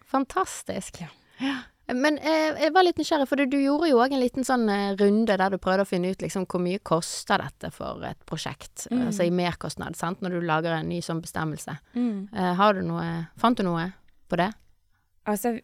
Fantastisk. 0.09 1.01
Ja. 1.01 1.09
Men 1.89 2.19
eh, 2.22 2.53
jeg 2.62 2.74
var 2.75 2.86
litt 2.86 3.00
nysgjerrig, 3.01 3.25
for 3.25 3.41
du 3.50 3.55
gjorde 3.58 3.88
jo 3.89 3.98
òg 3.98 4.12
en 4.13 4.22
liten 4.22 4.46
sånn 4.46 4.67
eh, 4.69 4.91
runde 5.00 5.34
der 5.41 5.50
du 5.50 5.58
prøvde 5.58 5.81
å 5.88 5.89
finne 5.89 6.12
ut 6.13 6.22
liksom 6.22 6.46
hvor 6.46 6.62
mye 6.62 6.77
koster 6.86 7.41
dette 7.41 7.72
for 7.74 8.03
et 8.05 8.19
prosjekt, 8.29 8.86
Mm. 8.91 9.08
altså 9.08 9.25
i 9.25 9.31
merkostnad, 9.34 9.96
sant, 9.98 10.22
når 10.22 10.38
du 10.38 10.46
lager 10.46 10.75
en 10.75 10.89
ny 10.89 11.00
sånn 11.01 11.22
bestemmelse. 11.24 11.79
Eh, 11.98 12.53
har 12.62 12.74
du 12.77 12.84
noe 12.86 13.08
Fant 13.41 13.58
du 13.58 13.63
noe 13.65 13.88
på 14.29 14.38
det? 14.38 14.51
Altså, 15.25 15.55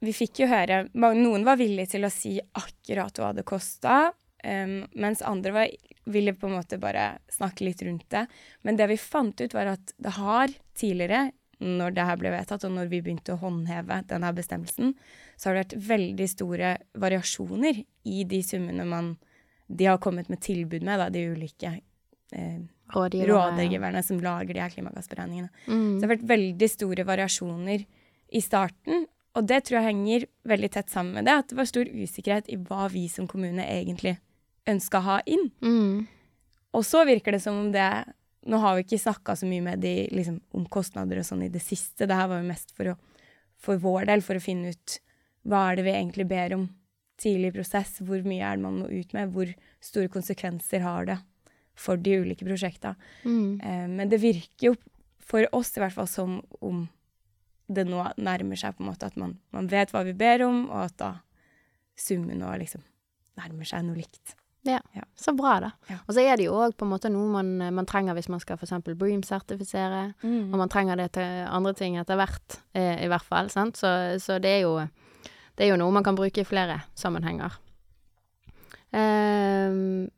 vi 0.00 0.12
fikk 0.12 0.42
jo 0.42 0.46
høre 0.48 0.82
Noen 0.94 1.44
var 1.44 1.56
villige 1.60 1.94
til 1.94 2.04
å 2.04 2.12
si 2.12 2.38
akkurat 2.40 3.16
hva 3.20 3.32
det 3.36 3.44
kosta, 3.48 4.12
um, 4.44 4.86
mens 4.96 5.20
andre 5.22 5.52
var, 5.52 5.68
ville 6.06 6.32
på 6.36 6.48
en 6.48 6.56
måte 6.58 6.78
bare 6.80 7.18
snakke 7.32 7.64
litt 7.64 7.82
rundt 7.84 8.06
det. 8.12 8.26
Men 8.64 8.76
det 8.76 8.86
vi 8.88 8.96
fant 9.00 9.40
ut, 9.40 9.52
var 9.54 9.74
at 9.74 9.92
det 9.96 10.14
har 10.16 10.48
tidligere, 10.76 11.30
når 11.60 11.94
det 11.94 12.04
her 12.08 12.16
ble 12.20 12.30
vedtatt, 12.32 12.64
og 12.64 12.72
når 12.72 12.88
vi 12.88 13.02
begynte 13.04 13.34
å 13.34 13.40
håndheve 13.42 14.00
denne 14.08 14.32
bestemmelsen, 14.36 14.94
så 15.36 15.48
har 15.50 15.58
det 15.58 15.64
vært 15.66 15.88
veldig 15.90 16.28
store 16.32 16.70
variasjoner 16.98 17.82
i 18.08 18.24
de 18.24 18.42
summene 18.42 18.86
man 18.88 19.14
de 19.70 19.86
har 19.86 20.00
kommet 20.02 20.28
med 20.32 20.40
tilbud 20.42 20.82
med, 20.82 20.98
da, 20.98 21.08
de 21.14 21.26
ulike 21.30 21.76
eh, 22.32 22.60
rådgiverne 22.90 24.02
som 24.02 24.18
lager 24.24 24.54
de 24.56 24.60
her 24.64 24.72
klimagassberegningene. 24.72 25.50
Så 25.64 25.70
Mm. 25.70 26.00
det 26.00 26.08
har 26.08 26.16
vært 26.16 26.28
veldig 26.28 26.68
store 26.70 27.04
variasjoner 27.06 27.84
i 28.32 28.40
starten. 28.40 29.06
Og 29.36 29.46
det 29.46 29.64
tror 29.64 29.78
jeg 29.78 29.94
henger 29.94 30.26
veldig 30.44 30.70
tett 30.74 30.90
sammen 30.90 31.14
med 31.14 31.24
det, 31.24 31.32
at 31.38 31.48
det 31.48 31.56
var 31.56 31.64
stor 31.70 31.84
usikkerhet 31.86 32.48
i 32.50 32.56
hva 32.56 32.88
vi 32.90 33.06
som 33.08 33.28
kommune 33.30 33.62
egentlig 33.62 34.16
ønska 34.66 34.98
å 34.98 35.06
ha 35.06 35.20
inn. 35.26 35.50
Mm. 35.62 36.06
Og 36.74 36.82
så 36.84 37.04
virker 37.06 37.32
det 37.32 37.42
som 37.42 37.54
om 37.56 37.70
det 37.72 37.86
Nå 38.50 38.58
har 38.62 38.76
vi 38.76 38.84
ikke 38.84 39.00
snakka 39.00 39.36
så 39.38 39.48
mye 39.48 39.62
med 39.64 39.82
de 39.84 39.94
liksom, 40.14 40.40
om 40.56 40.66
kostnader 40.72 41.20
og 41.20 41.26
sånn 41.28 41.46
i 41.46 41.52
det 41.52 41.62
siste. 41.62 42.08
Det 42.08 42.16
her 42.16 42.28
var 42.30 42.42
jo 42.42 42.50
mest 42.50 42.74
for, 42.76 42.92
å, 42.92 43.24
for 43.60 43.80
vår 43.82 44.08
del, 44.10 44.24
for 44.26 44.38
å 44.38 44.44
finne 44.44 44.74
ut 44.74 44.98
hva 45.48 45.70
er 45.70 45.78
det 45.78 45.86
vi 45.86 45.94
egentlig 45.94 46.26
ber 46.28 46.56
om 46.58 46.68
tidlig 47.20 47.52
i 47.52 47.56
prosess. 47.60 47.98
Hvor 48.04 48.22
mye 48.26 48.46
er 48.46 48.58
det 48.58 48.64
man 48.64 48.80
må 48.82 48.88
ut 48.90 49.12
med? 49.16 49.32
Hvor 49.34 49.52
store 49.84 50.12
konsekvenser 50.12 50.84
har 50.84 51.08
det 51.08 51.18
for 51.78 52.00
de 52.00 52.18
ulike 52.24 52.46
prosjekta? 52.48 52.94
Mm. 53.24 53.60
Eh, 53.60 53.86
men 53.92 54.12
det 54.12 54.22
virker 54.22 54.72
jo 54.72 54.74
for 55.30 55.46
oss 55.56 55.72
i 55.76 55.84
hvert 55.84 55.94
fall 55.94 56.10
som 56.10 56.40
om 56.60 56.84
det 57.70 57.86
nå 57.86 58.02
nærmer 58.18 58.58
seg 58.58 58.74
på 58.74 58.82
en 58.82 58.90
måte 58.90 59.06
at 59.06 59.18
man, 59.20 59.36
man 59.54 59.68
vet 59.70 59.92
hva 59.94 60.02
vi 60.06 60.14
ber 60.18 60.42
om, 60.42 60.64
og 60.72 60.88
at 60.88 60.96
da 60.98 61.10
summen 62.00 62.40
nå 62.42 62.50
liksom 62.58 62.82
nærmer 63.38 63.68
seg 63.68 63.86
noe 63.86 64.00
likt. 64.00 64.34
Så 65.16 65.32
bra, 65.36 65.54
da. 65.62 65.70
Ja. 65.88 65.96
Og 66.04 66.14
så 66.16 66.24
er 66.24 66.36
det 66.36 66.46
jo 66.46 66.58
òg 66.60 66.74
på 66.76 66.84
en 66.84 66.92
måte 66.92 67.10
noe 67.12 67.28
man, 67.32 67.52
man 67.76 67.88
trenger 67.88 68.16
hvis 68.16 68.28
man 68.32 68.42
skal 68.42 68.60
f.eks. 68.60 68.74
Bream-sertifisere. 68.92 70.02
Og 70.52 70.58
man 70.60 70.72
trenger 70.72 71.00
det 71.00 71.12
til 71.16 71.42
andre 71.48 71.72
ting 71.78 71.96
etter 72.00 72.20
hvert, 72.20 72.60
eh, 72.76 73.04
i 73.04 73.08
hvert 73.10 73.26
fall. 73.26 73.50
Sant? 73.52 73.80
Så, 73.80 73.90
så 74.20 74.38
det, 74.42 74.58
er 74.58 74.66
jo, 74.66 74.76
det 75.56 75.66
er 75.66 75.72
jo 75.72 75.80
noe 75.80 75.96
man 75.96 76.06
kan 76.06 76.18
bruke 76.18 76.44
i 76.44 76.48
flere 76.48 76.82
sammenhenger. 76.98 77.56
Ehm. 78.92 80.08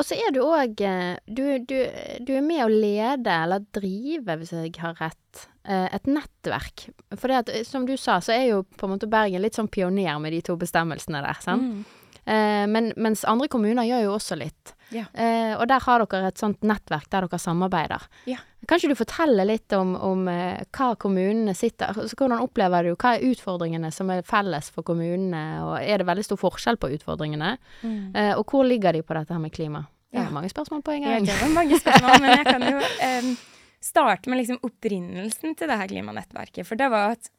Og 0.00 0.06
så 0.08 0.16
er 0.16 0.32
du 0.32 0.40
òg 0.40 0.80
du, 1.28 1.44
du, 1.68 1.76
du 2.24 2.32
er 2.32 2.44
med 2.44 2.64
å 2.64 2.70
lede, 2.72 3.30
eller 3.30 3.66
drive, 3.76 4.38
hvis 4.40 4.54
jeg 4.56 4.72
har 4.80 4.96
rett, 5.00 5.46
eh, 5.68 5.86
et 5.92 6.08
nettverk. 6.08 6.88
For 7.12 7.28
det 7.28 7.40
at, 7.42 7.52
eh, 7.52 7.66
som 7.68 7.84
du 7.86 7.96
sa, 8.00 8.18
så 8.24 8.32
er 8.32 8.46
jo 8.48 8.62
på 8.64 8.88
en 8.88 8.94
måte 8.94 9.10
Bergen 9.10 9.44
litt 9.44 9.58
sånn 9.58 9.68
pioner 9.68 10.16
med 10.22 10.32
de 10.32 10.40
to 10.48 10.56
bestemmelsene 10.60 11.20
der. 11.26 11.42
sant? 11.44 11.68
Mm. 11.68 12.00
Eh, 12.24 12.66
men, 12.70 12.92
mens 12.96 13.24
andre 13.28 13.48
kommuner 13.52 13.88
gjør 13.88 14.06
jo 14.06 14.14
også 14.16 14.38
litt. 14.40 14.74
Ja. 14.94 15.06
Eh, 15.14 15.52
og 15.56 15.66
der 15.70 15.84
har 15.84 16.04
dere 16.04 16.30
et 16.32 16.40
sånt 16.40 16.64
nettverk 16.66 17.10
der 17.12 17.26
dere 17.26 17.40
samarbeider. 17.40 18.08
Ja. 18.30 18.40
Kan 18.70 18.78
ikke 18.78 18.92
du 18.92 18.98
fortelle 19.00 19.44
litt 19.48 19.74
om, 19.74 19.96
om 19.98 20.20
eh, 20.30 20.60
hva 20.70 20.92
kommunene 21.02 21.56
sitter 21.58 21.90
altså, 21.90 22.14
Hvordan 22.14 22.44
opplever 22.44 22.86
du 22.86 22.92
Hva 22.94 23.16
er 23.16 23.24
utfordringene 23.32 23.90
som 23.90 24.12
er 24.14 24.22
felles 24.22 24.68
for 24.70 24.86
kommunene, 24.86 25.40
og 25.66 25.72
er 25.82 25.98
det 25.98 26.06
veldig 26.06 26.22
stor 26.28 26.38
forskjell 26.38 26.78
på 26.78 26.92
utfordringene? 26.94 27.56
Mm. 27.82 27.96
Eh, 28.14 28.30
og 28.38 28.44
hvor 28.46 28.62
ligger 28.68 28.94
de 28.94 29.02
på 29.02 29.16
dette 29.18 29.34
her 29.34 29.42
med 29.42 29.50
klima? 29.56 29.82
Det 30.10 30.20
er 30.20 30.28
Ja. 30.28 30.30
mange 30.34 30.50
spørsmål 30.50 30.84
på 30.86 30.94
en 30.94 31.02
Ja, 31.02 31.16
gang. 31.16 31.26
det 31.26 31.40
var 31.40 31.50
mange 31.54 31.78
spørsmål, 31.82 32.20
men 32.22 32.30
jeg 32.36 32.46
kan 32.46 32.62
jo 32.66 32.78
um, 33.10 33.36
starte 33.80 34.30
med 34.30 34.38
liksom 34.40 34.58
opprinnelsen 34.66 35.54
til 35.58 35.68
det 35.70 35.76
her 35.78 35.90
klimanettverket. 35.90 36.66
For 36.66 36.78
det 36.78 36.90
var 36.90 37.12
at 37.18 37.30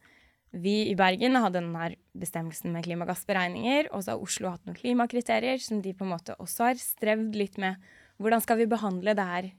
vi 0.52 0.90
i 0.90 0.94
Bergen 0.96 1.36
hadde 1.40 1.60
den 1.60 1.74
her 1.76 1.96
bestemmelsen 2.18 2.72
med 2.72 2.84
klimagassberegninger, 2.84 3.88
og 3.92 4.04
så 4.04 4.12
har 4.14 4.24
Oslo 4.24 4.50
hatt 4.52 4.64
noen 4.68 4.76
klimakriterier 4.76 5.60
som 5.64 5.80
de 5.84 5.92
på 5.96 6.04
en 6.04 6.12
måte 6.12 6.36
også 6.36 6.68
har 6.68 6.80
strevd 6.80 7.36
litt 7.40 7.56
med. 7.60 7.76
Hvordan 8.20 8.44
skal 8.44 8.60
vi 8.60 8.66
behandle 8.68 9.14
det 9.16 9.24
her 9.32 9.50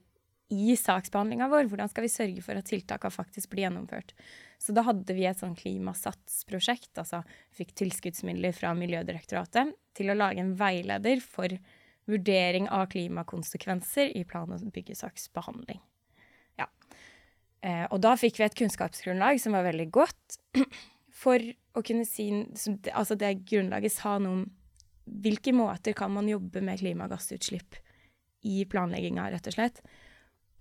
i 0.54 0.76
saksbehandlinga 0.78 1.50
vår? 1.52 1.68
Hvordan 1.72 1.90
skal 1.92 2.06
vi 2.06 2.12
sørge 2.14 2.44
for 2.46 2.60
at 2.60 2.70
tiltaka 2.70 3.10
faktisk 3.14 3.52
blir 3.52 3.66
gjennomført? 3.66 4.14
Så 4.62 4.76
da 4.76 4.86
hadde 4.88 5.16
vi 5.18 5.26
et 5.28 5.40
sånn 5.42 5.58
klimasatsprosjekt, 5.60 6.94
altså 7.02 7.24
fikk 7.56 7.74
tilskuddsmidler 7.80 8.56
fra 8.56 8.72
Miljødirektoratet 8.78 9.74
til 9.98 10.12
å 10.12 10.18
lage 10.18 10.44
en 10.44 10.54
veileder 10.60 11.24
for 11.24 11.58
vurdering 12.10 12.70
av 12.72 12.88
klimakonsekvenser 12.94 14.14
i 14.18 14.24
plan- 14.28 14.52
og 14.52 14.64
byggesaksbehandling. 14.76 15.82
Ja. 16.60 16.68
Eh, 17.64 17.86
og 17.90 18.02
da 18.04 18.16
fikk 18.20 18.40
vi 18.40 18.48
et 18.48 18.58
kunnskapsgrunnlag 18.60 19.40
som 19.42 19.56
var 19.56 19.68
veldig 19.68 19.90
godt 19.96 20.40
for 21.24 21.40
å 21.74 21.82
kunne 21.86 22.06
si 22.06 22.30
Altså 22.92 23.16
det 23.18 23.46
grunnlaget 23.50 23.96
sa 23.96 24.18
noe 24.22 24.44
om 24.44 24.44
hvilke 25.24 25.52
måter 25.56 25.96
kan 25.98 26.12
man 26.14 26.30
jobbe 26.30 26.62
med 26.64 26.80
klimagassutslipp 26.80 27.76
i 28.48 28.64
planlegginga, 28.68 29.30
rett 29.32 29.48
og 29.48 29.56
slett. 29.56 29.82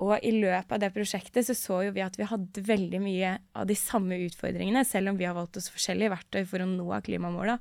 Og 0.02 0.16
i 0.25 0.32
løpet 0.35 0.73
av 0.75 0.80
det 0.82 0.90
prosjektet 0.94 1.47
så 1.47 1.54
så 1.54 1.78
jo 1.87 1.92
vi 1.94 2.02
at 2.02 2.16
vi 2.18 2.26
hadde 2.26 2.64
veldig 2.66 3.00
mye 3.04 3.37
av 3.59 3.68
de 3.68 3.76
samme 3.78 4.18
utfordringene, 4.25 4.82
selv 4.88 5.12
om 5.12 5.21
vi 5.21 5.28
har 5.28 5.37
valgt 5.37 5.61
oss 5.61 5.71
forskjellige 5.71 6.11
verktøy 6.16 6.42
for 6.49 6.64
å 6.64 6.68
nå 6.68 6.88
klimamåla. 7.06 7.59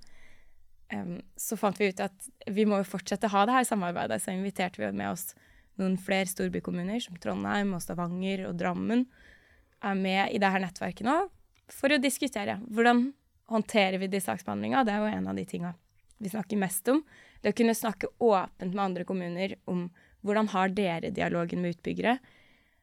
Um, 0.92 1.20
så 1.40 1.56
fant 1.60 1.78
vi 1.80 1.92
ut 1.92 2.02
at 2.04 2.32
vi 2.52 2.66
må 2.68 2.82
jo 2.82 2.90
fortsette 2.90 3.30
å 3.30 3.36
ha 3.36 3.46
det 3.48 3.60
her 3.60 3.68
samarbeidet, 3.70 4.20
så 4.24 4.34
inviterte 4.34 4.82
vi 4.82 4.90
med 4.92 5.14
oss 5.14 5.30
noen 5.80 5.96
flere 6.02 6.28
storbykommuner, 6.28 7.00
som 7.04 7.20
Trondheim 7.22 7.76
og 7.78 7.84
Stavanger 7.84 8.48
og 8.50 8.58
Drammen, 8.60 9.06
er 9.82 9.98
med 9.98 10.34
i 10.34 10.42
det 10.42 10.50
her 10.52 10.62
nettverket 10.62 11.08
nå, 11.08 11.16
for 11.72 11.94
å 11.94 12.02
diskutere 12.02 12.60
hvordan 12.68 13.08
håndterer 13.52 14.02
vi 14.02 14.10
de 14.12 14.22
saksbehandlinga. 14.22 14.84
Det 14.86 14.94
er 14.94 15.04
jo 15.04 15.14
en 15.14 15.30
av 15.32 15.38
de 15.38 15.46
tinga 15.48 15.74
vi 16.22 16.30
snakker 16.30 16.60
mest 16.62 16.90
om. 16.92 17.02
Det 17.42 17.54
å 17.54 17.58
kunne 17.58 17.78
snakke 17.78 18.12
åpent 18.22 18.74
med 18.74 18.84
andre 18.84 19.06
kommuner 19.08 19.56
om 19.72 19.88
hvordan 20.22 20.50
har 20.54 20.74
dere 20.76 21.12
dialogen 21.14 21.62
med 21.62 21.76
utbyggere. 21.78 22.18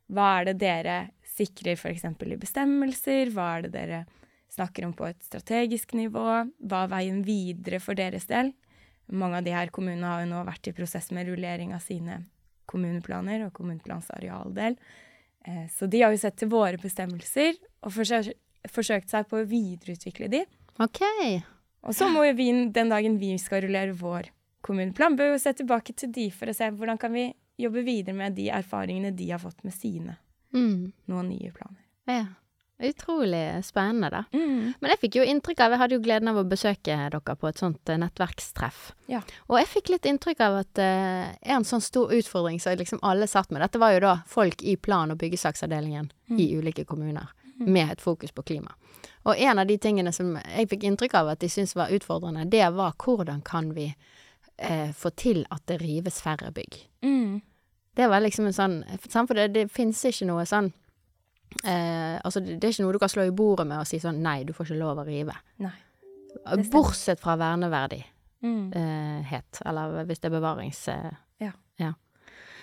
Hva 0.09 0.28
er 0.38 0.49
det 0.49 0.57
dere 0.62 0.97
sikrer 1.37 1.76
f.eks. 1.76 2.04
i 2.04 2.40
bestemmelser? 2.40 3.33
Hva 3.35 3.50
er 3.57 3.66
det 3.66 3.75
dere 3.75 4.00
snakker 4.52 4.87
om 4.87 4.95
på 4.97 5.07
et 5.09 5.21
strategisk 5.23 5.92
nivå? 5.99 6.25
Hva 6.59 6.85
er 6.85 6.95
veien 6.95 7.21
videre 7.26 7.80
for 7.85 7.99
deres 7.99 8.26
del? 8.30 8.54
Mange 9.09 9.40
av 9.40 9.45
de 9.47 9.54
her 9.54 9.71
kommunene 9.73 10.09
har 10.09 10.25
jo 10.25 10.33
nå 10.33 10.42
vært 10.49 10.68
i 10.68 10.75
prosess 10.76 11.11
med 11.16 11.28
rullering 11.28 11.75
av 11.76 11.85
sine 11.85 12.23
kommuneplaner 12.68 13.47
og 13.47 13.54
kommuneplans 13.57 14.11
arealdel. 14.16 14.76
Eh, 15.47 15.66
Så 15.73 15.88
de 15.88 16.02
har 16.02 16.12
jo 16.12 16.21
sett 16.21 16.37
til 16.37 16.50
våre 16.52 16.76
bestemmelser 16.80 17.54
og 17.83 17.95
forsøkt, 17.95 18.37
forsøkt 18.68 19.09
seg 19.09 19.28
på 19.28 19.40
å 19.40 19.47
videreutvikle 19.49 20.28
de. 20.28 20.42
OK. 20.78 21.00
Og 21.88 21.95
så 21.95 22.09
må 22.11 22.26
jo 22.26 22.35
vi, 22.37 22.50
den 22.75 22.90
dagen 22.92 23.16
vi 23.21 23.37
skal 23.40 23.62
rullere 23.64 23.95
vår 23.97 24.28
kommuneplan, 24.62 25.17
bør 25.17 25.33
jo 25.35 25.38
se 25.43 25.53
tilbake 25.53 25.95
til 25.97 26.12
de 26.12 26.31
for 26.35 26.50
å 26.50 26.55
se 26.57 26.71
hvordan 26.71 26.99
kan 26.99 27.12
vi 27.12 27.29
jobbe 27.59 27.83
videre 27.87 28.15
med 28.15 28.37
de 28.38 28.49
erfaringene 28.55 29.15
de 29.17 29.31
har 29.31 29.38
fått 29.43 29.65
med 29.65 29.75
sine 29.75 30.17
Mm. 30.55 30.93
noen 31.07 31.29
nye 31.29 31.50
planer. 31.53 31.83
Ja. 32.07 32.27
Utrolig 32.81 33.65
spennende, 33.67 34.09
da. 34.11 34.21
Men 34.33 34.75
jeg 34.93 34.99
fikk 35.03 35.17
jo 35.19 35.25
inntrykk 35.27 35.61
av 35.65 35.73
Jeg 35.73 35.79
hadde 35.81 35.97
jo 35.97 36.00
gleden 36.05 36.29
av 36.31 36.37
å 36.38 36.45
besøke 36.49 36.95
dere 36.95 37.35
på 37.37 37.49
et 37.49 37.59
sånt 37.59 37.88
eh, 37.91 37.99
nettverkstreff. 37.99 38.93
Ja. 39.11 39.21
Og 39.49 39.59
jeg 39.59 39.67
fikk 39.67 39.88
litt 39.91 40.07
inntrykk 40.07 40.41
av 40.47 40.61
at 40.61 40.79
uh, 40.79 41.35
en 41.43 41.67
sånn 41.67 41.83
stor 41.83 42.15
utfordring 42.15 42.61
som 42.62 42.77
liksom 42.79 43.03
alle 43.03 43.27
satt 43.27 43.50
med 43.50 43.61
Dette 43.62 43.81
var 43.83 43.97
jo 43.97 44.00
da 44.07 44.15
folk 44.31 44.62
i 44.62 44.77
plan- 44.77 45.11
og 45.11 45.19
byggesaksavdelingen 45.19 46.12
i 46.38 46.55
ulike 46.55 46.85
kommuner, 46.87 47.27
med 47.59 47.91
et 47.97 48.00
fokus 48.00 48.31
på 48.31 48.43
klima. 48.47 48.71
Og 49.27 49.35
en 49.37 49.59
av 49.59 49.67
de 49.67 49.77
tingene 49.77 50.12
som 50.15 50.37
jeg 50.38 50.69
fikk 50.71 50.85
inntrykk 50.87 51.15
av 51.19 51.29
at 51.35 51.41
de 51.43 51.49
syntes 51.50 51.75
var 51.75 51.91
utfordrende, 51.91 52.47
det 52.49 52.62
var 52.73 52.95
hvordan 52.95 53.43
kan 53.45 53.75
vi 53.75 53.91
eh, 54.59 54.91
få 54.93 55.11
til 55.17 55.45
at 55.50 55.62
det 55.71 55.81
rives 55.83 56.21
færre 56.25 56.50
bygg. 56.55 56.79
Mm. 57.03 57.41
Det 57.99 58.07
var 58.11 58.21
liksom 58.23 58.47
en 58.47 58.53
sånn 58.55 58.77
For 59.03 59.35
det, 59.35 59.49
det 59.55 59.65
fins 59.75 60.05
ikke 60.07 60.27
noe 60.29 60.45
sånn 60.47 60.69
eh, 61.65 62.19
Altså, 62.23 62.38
det, 62.45 62.59
det 62.61 62.69
er 62.69 62.75
ikke 62.77 62.85
noe 62.87 62.95
du 62.95 62.99
kan 63.03 63.11
slå 63.11 63.25
i 63.27 63.33
bordet 63.35 63.67
med 63.67 63.81
og 63.81 63.88
si 63.91 63.99
sånn 64.03 64.21
Nei, 64.23 64.45
du 64.47 64.53
får 64.55 64.69
ikke 64.69 64.79
lov 64.83 65.00
å 65.03 65.07
rive. 65.09 65.35
Nei. 65.65 65.75
Bortsett 66.73 67.21
fra 67.21 67.37
verneverdighet, 67.41 68.15
Mm. 68.41 68.69
eller 69.67 70.05
hvis 70.07 70.21
det 70.23 70.29
er 70.29 70.35
bevarings... 70.37 70.85
Eh, 70.88 71.11
Ja. 71.41 71.53
ja. 71.79 71.93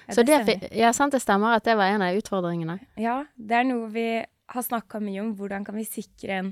Ja, 0.07 0.13
Så 0.13 0.23
det, 0.23 0.37
stemmer. 0.45 0.69
ja, 0.77 0.91
sant 0.93 1.11
det 1.11 1.19
stemmer 1.21 1.55
at 1.57 1.63
det 1.65 1.75
var 1.75 1.89
en 1.91 2.01
av 2.05 2.15
utfordringene. 2.15 2.79
Ja, 3.01 3.25
det 3.35 3.57
er 3.57 3.63
noe 3.67 3.89
vi 3.91 4.23
har 4.23 4.61
snakka 4.63 5.01
mye 5.01 5.19
om. 5.23 5.33
Hvordan 5.35 5.65
kan 5.65 5.75
vi 5.75 5.83
sikre 5.83 6.37
en 6.39 6.51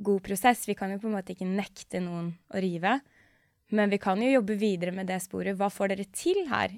god 0.00 0.22
prosess? 0.22 0.64
Vi 0.68 0.74
kan 0.78 0.90
jo 0.94 0.98
på 1.02 1.08
en 1.10 1.16
måte 1.18 1.34
ikke 1.34 1.44
nekte 1.50 2.00
noen 2.00 2.30
å 2.54 2.62
rive, 2.62 3.00
men 3.74 3.92
vi 3.92 4.00
kan 4.02 4.20
jo 4.22 4.32
jobbe 4.36 4.56
videre 4.60 4.94
med 4.94 5.08
det 5.10 5.20
sporet. 5.24 5.56
Hva 5.58 5.70
får 5.72 5.92
dere 5.92 6.06
til 6.14 6.44
her? 6.50 6.76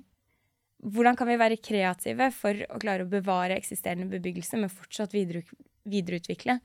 Hvordan 0.87 1.17
kan 1.19 1.29
vi 1.29 1.38
være 1.41 1.61
kreative 1.61 2.31
for 2.37 2.65
å 2.71 2.81
klare 2.81 3.07
å 3.07 3.11
bevare 3.11 3.57
eksisterende 3.57 4.09
bebyggelse, 4.12 4.59
men 4.61 4.73
fortsatt 4.73 5.15
videreut 5.17 5.50
videreutvikle 5.87 6.57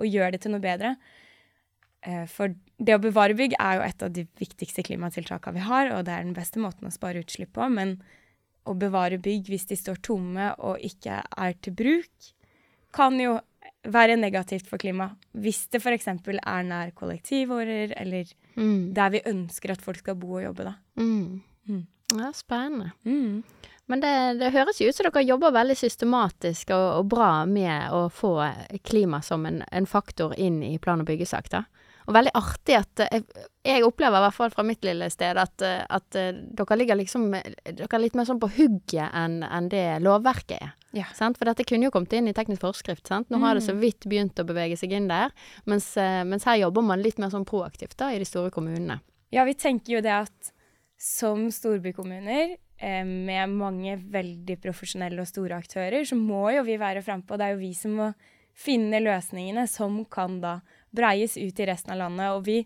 og 0.00 0.08
gjøre 0.08 0.32
det 0.34 0.40
til 0.44 0.54
noe 0.54 0.64
bedre? 0.64 0.94
Eh, 2.02 2.24
For 2.26 2.54
det 2.78 2.96
å 2.96 3.02
bevare 3.02 3.36
bygg 3.36 3.58
er 3.60 3.76
jo 3.76 3.84
et 3.84 4.02
av 4.06 4.14
de 4.16 4.24
viktigste 4.40 4.84
klimatiltakene 4.86 5.58
vi 5.58 5.66
har, 5.66 5.92
og 5.94 6.06
det 6.06 6.14
er 6.14 6.24
den 6.24 6.36
beste 6.36 6.62
måten 6.62 6.88
å 6.88 6.94
spare 6.94 7.20
utslipp 7.20 7.52
på. 7.58 7.68
Men 7.68 7.98
å 8.64 8.74
bevare 8.76 9.20
bygg 9.20 9.50
hvis 9.52 9.68
de 9.70 9.78
står 9.78 10.00
tomme 10.04 10.52
og 10.58 10.80
ikke 10.84 11.20
er 11.24 11.56
til 11.60 11.76
bruk, 11.76 12.32
kan 12.96 13.20
jo 13.20 13.38
være 13.88 14.16
negativt 14.16 14.66
for 14.68 14.78
klimaet. 14.78 15.16
Hvis 15.32 15.66
det 15.72 15.80
f.eks. 15.82 16.06
er 16.08 16.62
nær 16.68 16.90
kollektivårer, 16.96 17.92
eller 17.96 18.24
Mm. 18.56 18.92
der 18.94 19.10
vi 19.10 19.20
ønsker 19.26 19.70
at 19.72 19.80
folk 19.82 19.98
skal 19.98 20.14
bo 20.16 20.32
og 20.36 20.42
jobbe, 20.42 20.64
da. 20.64 20.72
Mm. 20.96 21.40
Mm. 21.68 21.86
Ja, 22.18 22.32
spennende. 22.32 22.90
Mm. 23.04 23.42
Men 23.88 24.00
det, 24.00 24.38
det 24.38 24.52
høres 24.52 24.78
jo 24.80 24.88
ut 24.88 24.94
som 24.94 25.06
dere 25.08 25.24
jobber 25.24 25.50
veldig 25.54 25.76
systematisk 25.78 26.70
og, 26.70 26.98
og 26.98 27.08
bra 27.08 27.44
med 27.46 27.90
å 27.90 28.08
få 28.10 28.34
klima 28.86 29.22
som 29.22 29.46
en, 29.46 29.62
en 29.72 29.86
faktor 29.86 30.34
inn 30.38 30.62
i 30.62 30.76
plan- 30.78 31.00
og 31.00 31.06
byggesak, 31.06 31.48
da. 31.50 31.64
Og 32.10 32.16
veldig 32.16 32.32
artig 32.34 32.76
at 32.76 33.02
eh, 33.06 33.20
jeg, 33.20 33.46
jeg 33.70 33.86
opplever 33.86 34.18
i 34.18 34.24
hvert 34.26 34.36
fall 34.36 34.52
fra 34.52 34.64
mitt 34.66 34.84
lille 34.86 35.06
sted 35.14 35.38
at, 35.38 35.62
eh, 35.62 35.80
at 35.86 36.18
eh, 36.18 36.32
dere 36.58 36.78
ligger 36.80 36.98
liksom 36.98 37.28
Dere 37.30 37.86
er 37.86 38.02
litt 38.02 38.18
mer 38.18 38.26
sånn 38.26 38.42
på 38.42 38.50
hugget 38.56 39.14
enn 39.14 39.40
en 39.46 39.70
det 39.70 39.84
lovverket 40.02 40.58
er. 40.58 40.76
Ja. 40.96 41.06
Sant? 41.14 41.38
For 41.38 41.46
dette 41.46 41.64
kunne 41.68 41.86
jo 41.86 41.94
kommet 41.94 42.16
inn 42.18 42.26
i 42.26 42.34
teknisk 42.34 42.64
forskrift. 42.66 43.06
Sant? 43.06 43.30
Nå 43.30 43.38
har 43.44 43.54
det 43.54 43.62
så 43.62 43.76
vidt 43.78 44.08
begynt 44.10 44.42
å 44.42 44.46
bevege 44.48 44.78
seg 44.80 44.96
inn 44.96 45.06
der, 45.06 45.30
mens, 45.70 45.92
mens 46.26 46.48
her 46.48 46.58
jobber 46.64 46.82
man 46.82 47.04
litt 47.04 47.20
mer 47.22 47.30
sånn 47.30 47.46
proaktivt 47.46 47.94
da, 48.00 48.10
i 48.10 48.18
de 48.18 48.26
store 48.26 48.50
kommunene. 48.50 48.98
Ja, 49.30 49.44
vi 49.46 49.54
tenker 49.54 49.94
jo 49.94 50.02
det 50.02 50.16
at 50.16 50.50
som 51.00 51.46
storbykommuner, 51.50 52.56
eh, 52.76 53.04
med 53.04 53.54
mange 53.54 53.96
veldig 53.96 54.58
profesjonelle 54.60 55.22
og 55.22 55.30
store 55.30 55.56
aktører, 55.56 56.04
så 56.04 56.18
må 56.18 56.50
jo 56.52 56.66
vi 56.66 56.76
være 56.76 57.02
frampå. 57.02 57.38
Det 57.38 57.46
er 57.46 57.54
jo 57.54 57.62
vi 57.62 57.72
som 57.74 57.94
må 57.96 58.10
finne 58.52 59.00
løsningene 59.00 59.64
som 59.70 60.04
kan 60.04 60.40
da 60.42 60.58
breies 60.96 61.36
ut 61.38 61.60
i 61.60 61.68
resten 61.68 61.94
av 61.94 62.00
landet. 62.04 62.32
Og 62.36 62.46
vi 62.46 62.64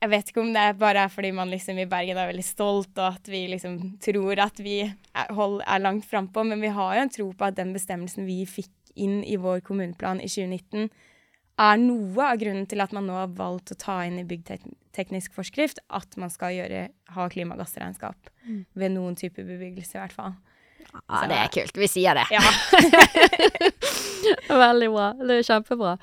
Jeg 0.00 0.08
vet 0.08 0.30
ikke 0.30 0.40
om 0.40 0.54
det 0.54 0.78
bare 0.80 1.02
er 1.04 1.10
fordi 1.12 1.28
man 1.36 1.50
liksom 1.52 1.76
i 1.76 1.84
Bergen 1.84 2.16
er 2.16 2.30
veldig 2.30 2.44
stolt, 2.46 2.94
og 2.96 3.18
at 3.18 3.26
vi 3.28 3.42
liksom 3.52 3.98
tror 4.00 4.40
at 4.40 4.56
vi 4.64 4.78
er, 4.80 5.26
hold, 5.36 5.58
er 5.60 5.82
langt 5.82 6.06
frampå, 6.08 6.40
men 6.42 6.62
vi 6.64 6.70
har 6.72 6.94
jo 6.96 7.02
en 7.02 7.12
tro 7.12 7.26
på 7.36 7.44
at 7.44 7.58
den 7.58 7.74
bestemmelsen 7.76 8.24
vi 8.24 8.46
fikk 8.48 8.72
inn 8.96 9.20
i 9.28 9.36
vår 9.36 9.60
kommuneplan 9.60 10.22
i 10.24 10.28
2019, 10.32 10.88
er 11.60 11.76
noe 11.82 12.30
av 12.30 12.40
grunnen 12.40 12.64
til 12.64 12.80
at 12.80 12.94
man 12.96 13.04
nå 13.10 13.18
har 13.18 13.34
valgt 13.36 13.74
å 13.74 13.76
ta 13.76 13.98
inn 14.08 14.16
i 14.22 14.24
byggteknisk 14.24 15.36
forskrift 15.36 15.82
at 15.92 16.16
man 16.16 16.32
skal 16.32 16.56
gjøre, 16.56 16.86
ha 16.88 17.28
klimagassregnskap 17.28 18.32
ved 18.72 18.94
noen 18.96 19.20
type 19.20 19.44
bebyggelse, 19.44 19.98
i 19.98 20.00
hvert 20.00 20.16
fall. 20.16 20.32
Ja, 20.92 21.22
det 21.28 21.38
er 21.38 21.50
kult. 21.54 21.76
Vi 21.78 21.88
sier 21.90 22.18
det. 22.18 22.26
Ja. 22.30 22.42
Veldig 24.60 24.90
bra. 24.92 25.06
Det 25.18 25.38
er 25.38 25.46
kjempebra. 25.46 25.96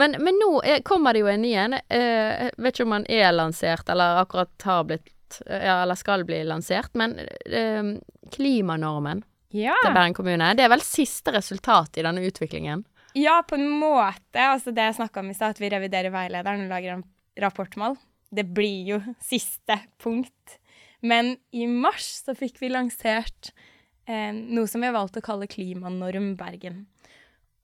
Men, 0.00 0.16
men 0.24 0.38
nå 0.40 0.50
er, 0.64 0.80
kommer 0.86 1.14
det 1.14 1.24
jo 1.24 1.30
en 1.32 1.42
ny 1.44 1.52
en. 1.60 1.76
Eh, 1.88 2.48
Jeg 2.48 2.56
vet 2.56 2.76
ikke 2.76 2.86
om 2.88 2.96
den 2.98 3.06
er 3.12 3.34
lansert, 3.34 3.88
eller 3.92 4.22
akkurat 4.22 4.68
har 4.68 4.86
blitt 4.88 5.10
ja, 5.48 5.80
Eller 5.82 5.98
skal 5.98 6.24
bli 6.28 6.42
lansert. 6.46 6.92
Men 6.98 7.16
eh, 7.18 7.94
klimanormen 8.34 9.24
ja. 9.54 9.76
til 9.82 9.94
Bergen 9.94 10.16
kommune, 10.16 10.52
det 10.56 10.66
er 10.66 10.72
vel 10.72 10.84
siste 10.84 11.34
resultat 11.34 11.98
i 11.98 12.04
denne 12.06 12.24
utviklingen? 12.26 12.84
Ja, 13.14 13.40
på 13.46 13.58
en 13.58 13.68
måte. 13.70 14.40
Altså 14.42 14.74
det 14.74 14.88
jeg 14.88 14.98
snakka 14.98 15.22
om 15.22 15.30
i 15.30 15.36
stad, 15.36 15.54
at 15.54 15.62
vi 15.62 15.70
reviderer 15.72 16.14
veilederen 16.14 16.66
og 16.66 16.74
lager 16.74 16.96
en 16.96 17.06
rapportmål. 17.40 17.98
Det 18.34 18.46
blir 18.54 18.94
jo 18.94 19.00
siste 19.22 19.78
punkt. 20.02 20.58
Men 21.04 21.36
i 21.52 21.68
mars 21.68 22.24
så 22.24 22.34
fikk 22.38 22.58
vi 22.62 22.72
lansert 22.72 23.52
eh, 23.52 23.70
noe 24.06 24.68
som 24.68 24.82
vi 24.82 24.88
har 24.90 24.96
valgt 24.96 25.16
å 25.16 25.24
kalle 25.24 25.48
Klimanorm 25.48 26.34
Bergen. 26.36 26.84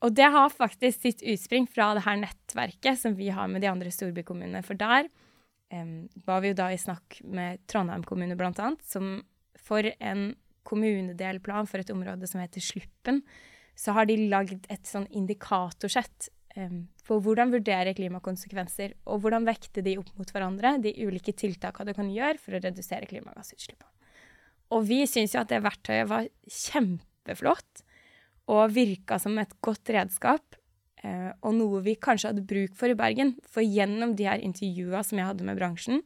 Og 0.01 0.15
det 0.17 0.29
har 0.33 0.53
faktisk 0.53 1.03
sitt 1.03 1.25
utspring 1.29 1.67
fra 1.69 1.91
det 1.97 2.07
her 2.07 2.17
nettverket 2.23 3.01
som 3.03 3.17
vi 3.19 3.29
har 3.35 3.51
med 3.53 3.61
de 3.61 3.69
andre 3.69 3.93
storbykommunene. 3.93 4.63
For 4.65 4.79
der 4.81 5.11
eh, 5.73 5.91
var 6.25 6.41
vi 6.41 6.53
jo 6.53 6.61
da 6.63 6.71
i 6.73 6.81
snakk 6.81 7.21
med 7.29 7.61
Trondheim 7.69 8.07
kommune, 8.09 8.39
blant 8.41 8.61
annet, 8.63 8.85
som 8.89 9.19
for 9.61 9.85
en 9.85 10.31
kommunedelplan 10.69 11.69
for 11.69 11.83
et 11.83 11.93
område 11.93 12.29
som 12.29 12.41
heter 12.41 12.65
Sluppen, 12.65 13.21
så 13.77 13.95
har 13.97 14.09
de 14.09 14.17
lagd 14.29 14.67
et 14.73 14.89
sånn 14.89 15.07
indikatorsett 15.17 16.29
um, 16.57 16.83
for 17.07 17.23
hvordan 17.25 17.53
vurdere 17.55 17.95
klimakonsekvenser, 17.97 18.93
og 19.09 19.25
hvordan 19.25 19.49
vekte 19.49 19.85
de 19.85 19.97
opp 20.01 20.11
mot 20.21 20.33
hverandre, 20.35 20.77
de 20.85 20.93
ulike 21.01 21.33
tiltakene 21.33 21.93
du 21.93 21.97
kan 21.97 22.11
gjøre 22.13 22.41
for 22.43 22.57
å 22.57 22.61
redusere 22.61 23.09
klimagassutslippene. 23.09 24.00
Og 24.71 24.85
vi 24.87 25.03
syns 25.11 25.35
jo 25.35 25.43
at 25.43 25.51
det 25.51 25.63
verktøyet 25.65 26.09
var 26.11 26.29
kjempeflott, 26.47 27.85
og 28.51 28.75
virka 28.75 29.19
som 29.23 29.39
et 29.39 29.53
godt 29.63 29.93
redskap, 29.95 30.57
eh, 31.05 31.31
og 31.43 31.55
noe 31.55 31.83
vi 31.87 31.95
kanskje 31.95 32.33
hadde 32.33 32.47
bruk 32.47 32.75
for 32.79 32.91
i 32.91 32.99
Bergen. 32.99 33.37
For 33.47 33.63
gjennom 33.63 34.17
de 34.19 34.27
her 34.27 34.43
intervjua 34.43 35.05
som 35.07 35.21
jeg 35.21 35.29
hadde 35.29 35.47
med 35.47 35.59
bransjen, 35.59 36.03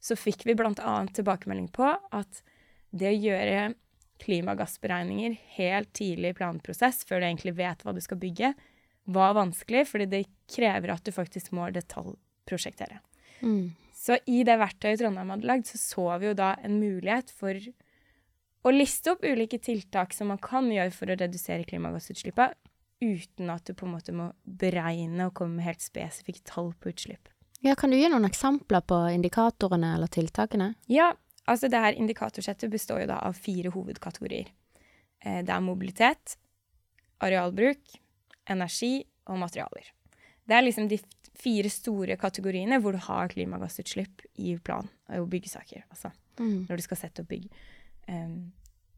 så 0.00 0.16
fikk 0.16 0.46
vi 0.48 0.56
bl.a. 0.56 0.72
tilbakemelding 1.12 1.68
på 1.76 1.88
at 1.88 2.42
det 2.90 3.12
å 3.12 3.20
gjøre 3.20 3.72
klimagassberegninger 4.20 5.36
helt 5.56 5.92
tidlig 5.96 6.34
i 6.34 6.38
planprosess, 6.40 7.04
før 7.08 7.20
du 7.20 7.28
egentlig 7.28 7.56
vet 7.56 7.84
hva 7.84 7.94
du 7.96 8.00
skal 8.04 8.20
bygge, 8.20 8.52
var 9.10 9.36
vanskelig, 9.36 9.86
fordi 9.88 10.08
det 10.10 10.24
krever 10.50 10.92
at 10.92 11.06
du 11.06 11.12
faktisk 11.14 11.54
må 11.56 11.70
detaljprosjektere. 11.74 13.00
Mm. 13.40 13.72
Så 13.96 14.18
i 14.28 14.42
det 14.46 14.56
verktøyet 14.60 15.00
Trondheim 15.00 15.32
hadde 15.32 15.48
lagd, 15.48 15.68
så 15.68 15.80
så 15.80 16.06
vi 16.20 16.30
jo 16.30 16.36
da 16.36 16.54
en 16.64 16.78
mulighet 16.80 17.32
for 17.36 17.56
å 18.64 18.72
liste 18.74 19.12
opp 19.14 19.24
ulike 19.24 19.58
tiltak 19.62 20.12
som 20.14 20.28
man 20.28 20.38
kan 20.42 20.68
gjøre 20.70 20.92
for 20.92 21.10
å 21.12 21.16
redusere 21.16 21.64
klimagassutslippene, 21.64 22.54
uten 23.00 23.48
at 23.48 23.64
du 23.64 23.72
på 23.72 23.86
en 23.86 23.94
måte 23.94 24.12
må 24.12 24.26
beregne 24.44 25.26
og 25.30 25.34
komme 25.38 25.56
med 25.56 25.64
helt 25.64 25.80
spesifikke 25.80 26.42
tall 26.44 26.74
på 26.76 26.90
utslipp. 26.92 27.30
Ja, 27.64 27.74
kan 27.76 27.90
du 27.92 27.96
gi 27.96 28.08
noen 28.12 28.28
eksempler 28.28 28.80
på 28.84 28.98
indikatorene 29.14 29.94
eller 29.96 30.08
tiltakene? 30.12 30.74
Ja, 30.88 31.14
altså 31.48 31.68
det 31.72 31.80
her 31.80 31.96
indikatorsettet 31.96 32.70
består 32.72 33.00
jo 33.04 33.06
da 33.12 33.18
av 33.24 33.36
fire 33.40 33.72
hovedkategorier. 33.72 34.48
Eh, 35.24 35.40
Det 35.44 35.52
er 35.52 35.60
mobilitet, 35.64 36.36
arealbruk, 37.20 37.80
energi 38.50 39.04
og 39.28 39.38
materialer. 39.42 39.90
Det 40.48 40.56
er 40.56 40.64
liksom 40.66 40.88
de 40.90 40.98
fire 41.40 41.70
store 41.72 42.16
kategoriene 42.20 42.80
hvor 42.82 42.92
du 42.96 42.98
har 43.06 43.28
klimagassutslipp 43.32 44.24
i 44.40 44.56
plan 44.64 44.88
og 45.16 45.28
byggesaker, 45.32 45.84
altså 45.90 46.12
Mm. 46.40 46.66
når 46.70 46.76
du 46.76 46.82
skal 46.82 46.96
sette 46.96 47.20
opp 47.20 47.28
bygg. 47.28 47.50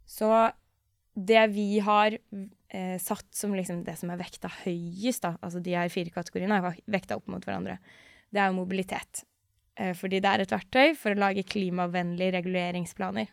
Så 0.08 0.28
det 1.14 1.42
vi 1.52 1.78
har 1.84 2.16
eh, 2.72 2.96
satt 3.00 3.28
som 3.36 3.54
liksom 3.54 3.82
det 3.84 3.98
som 4.00 4.12
er 4.12 4.20
vekta 4.20 4.48
høyest, 4.62 5.24
da, 5.24 5.34
altså 5.44 5.60
de 5.60 5.76
her 5.76 5.92
fire 5.92 6.12
kategoriene, 6.14 6.56
er 6.58 6.80
vekta 6.90 7.18
opp 7.20 7.28
mot 7.32 7.44
hverandre, 7.44 7.78
det 8.32 8.40
er 8.40 8.48
jo 8.48 8.58
mobilitet. 8.62 9.24
Eh, 9.76 9.92
fordi 9.96 10.22
det 10.24 10.30
er 10.30 10.44
et 10.44 10.54
verktøy 10.54 10.96
for 10.98 11.12
å 11.12 11.22
lage 11.26 11.46
klimavennlige 11.48 12.36
reguleringsplaner. 12.38 13.32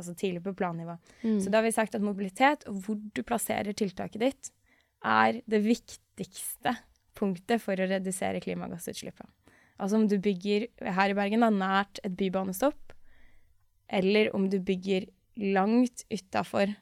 Altså 0.00 0.14
tidlig 0.16 0.42
på 0.42 0.54
plannivå. 0.56 0.96
Mm. 1.22 1.38
Så 1.42 1.50
da 1.52 1.60
har 1.60 1.66
vi 1.66 1.74
sagt 1.76 1.94
at 1.94 2.04
mobilitet, 2.04 2.64
og 2.70 2.82
hvor 2.84 2.98
du 2.98 3.22
plasserer 3.26 3.76
tiltaket 3.76 4.22
ditt, 4.22 4.52
er 5.06 5.40
det 5.48 5.62
viktigste 5.64 6.74
punktet 7.16 7.62
for 7.62 7.78
å 7.78 7.88
redusere 7.88 8.40
klimagassutslippet. 8.42 9.28
Altså 9.80 9.96
om 9.96 10.06
du 10.08 10.18
bygger 10.20 10.66
her 10.96 11.12
i 11.12 11.16
Bergen 11.16 11.44
da, 11.44 11.50
nært 11.52 12.00
et 12.04 12.16
bybanestopp, 12.16 12.94
eller 13.90 14.30
om 14.36 14.46
du 14.52 14.58
bygger 14.62 15.08
langt 15.36 16.04
utafor 16.10 16.72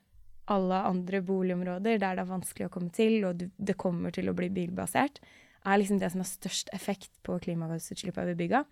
alle 0.48 0.80
andre 0.88 1.20
boligområder 1.24 2.00
der 2.00 2.16
det 2.16 2.24
er 2.24 2.30
vanskelig 2.30 2.68
å 2.68 2.72
komme 2.72 2.92
til, 2.94 3.20
og 3.28 3.42
det 3.56 3.76
kommer 3.80 4.14
til 4.14 4.30
å 4.30 4.37
bli 4.37 4.48
bilbasert, 4.52 5.20
er 5.68 5.80
liksom 5.80 5.98
det 6.00 6.11
som 6.12 6.22
har 6.22 6.30
størst 6.30 6.70
effekt 6.76 7.11
på 7.26 7.37
klimagassutslippene 7.44 8.30
ved 8.30 8.40
bygga. 8.40 8.62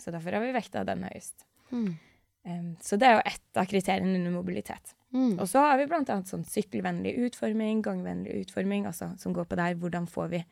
Så 0.00 0.10
derfor 0.14 0.34
har 0.34 0.42
vi 0.42 0.54
vekta 0.56 0.82
den 0.88 1.04
høyest. 1.06 1.44
Mm. 1.70 1.92
Um, 2.48 2.70
så 2.80 2.96
det 2.96 3.06
er 3.06 3.18
jo 3.18 3.26
ett 3.28 3.60
av 3.60 3.68
kriteriene 3.68 4.16
under 4.16 4.32
mobilitet. 4.32 4.94
Mm. 5.12 5.36
Og 5.38 5.46
så 5.50 5.62
har 5.66 5.78
vi 5.78 5.88
annet 5.90 6.30
sånn 6.30 6.46
sykkelvennlig 6.48 7.12
utforming, 7.26 7.82
gangvennlig 7.84 8.46
utforming, 8.46 8.86
altså 8.88 9.12
som 9.20 9.34
går 9.36 9.48
på 9.50 9.58
der 9.60 9.76
hvordan 9.78 10.08
får 10.10 10.30
vi, 10.32 10.44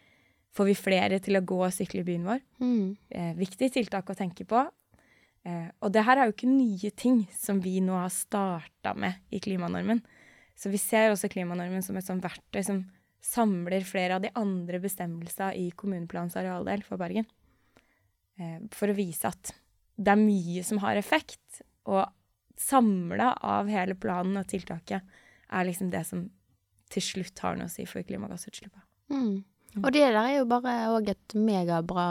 får 0.54 0.68
vi 0.68 0.76
flere 0.78 1.20
til 1.24 1.38
å 1.38 1.44
gå 1.46 1.62
og 1.64 1.74
sykle 1.74 2.04
i 2.04 2.08
byen 2.08 2.26
vår. 2.28 2.44
Mm. 2.60 2.84
Eh, 3.08 3.32
viktig 3.38 3.72
tiltak 3.78 4.10
å 4.10 4.18
tenke 4.18 4.46
på. 4.48 4.66
Eh, 5.48 5.68
og 5.80 5.92
det 5.94 6.04
her 6.04 6.20
er 6.20 6.28
jo 6.28 6.36
ikke 6.36 6.50
nye 6.50 6.92
ting 6.98 7.22
som 7.32 7.62
vi 7.64 7.78
nå 7.84 7.96
har 7.96 8.12
starta 8.12 8.92
med 8.98 9.20
i 9.32 9.40
klimanormen. 9.42 10.02
Så 10.58 10.72
vi 10.72 10.80
ser 10.82 11.12
også 11.12 11.30
klimanormen 11.32 11.84
som 11.86 11.96
et 11.96 12.06
sånt 12.06 12.24
verktøy 12.24 12.60
som 12.66 12.82
samler 13.24 13.86
flere 13.86 14.18
av 14.18 14.24
de 14.24 14.32
andre 14.38 14.80
bestemmelsene 14.82 15.54
i 15.58 15.68
kommuneplanens 15.78 16.36
arealdel 16.38 16.84
for 16.86 17.00
Bergen. 17.00 17.26
Eh, 18.38 18.60
for 18.74 18.90
å 18.90 18.98
vise 18.98 19.30
at 19.30 19.54
det 19.98 20.14
er 20.14 20.20
mye 20.20 20.62
som 20.66 20.78
har 20.82 20.98
effekt, 20.98 21.62
og 21.88 22.04
samla 22.58 23.32
av 23.46 23.70
hele 23.70 23.96
planen 23.98 24.38
og 24.38 24.46
tiltaket 24.50 25.02
er 25.48 25.66
liksom 25.66 25.90
det 25.90 26.04
som 26.06 26.26
til 26.92 27.04
slutt 27.04 27.40
har 27.44 27.56
noe 27.58 27.68
å 27.68 27.72
si 27.72 27.86
for 27.88 28.04
klimagassutslippene. 28.06 28.84
Mm. 29.12 29.44
Og 29.76 29.92
det 29.92 30.00
der 30.00 30.16
er 30.16 30.32
jo 30.38 30.46
bare 30.48 30.72
òg 30.96 31.10
et 31.12 31.34
megabra 31.36 32.06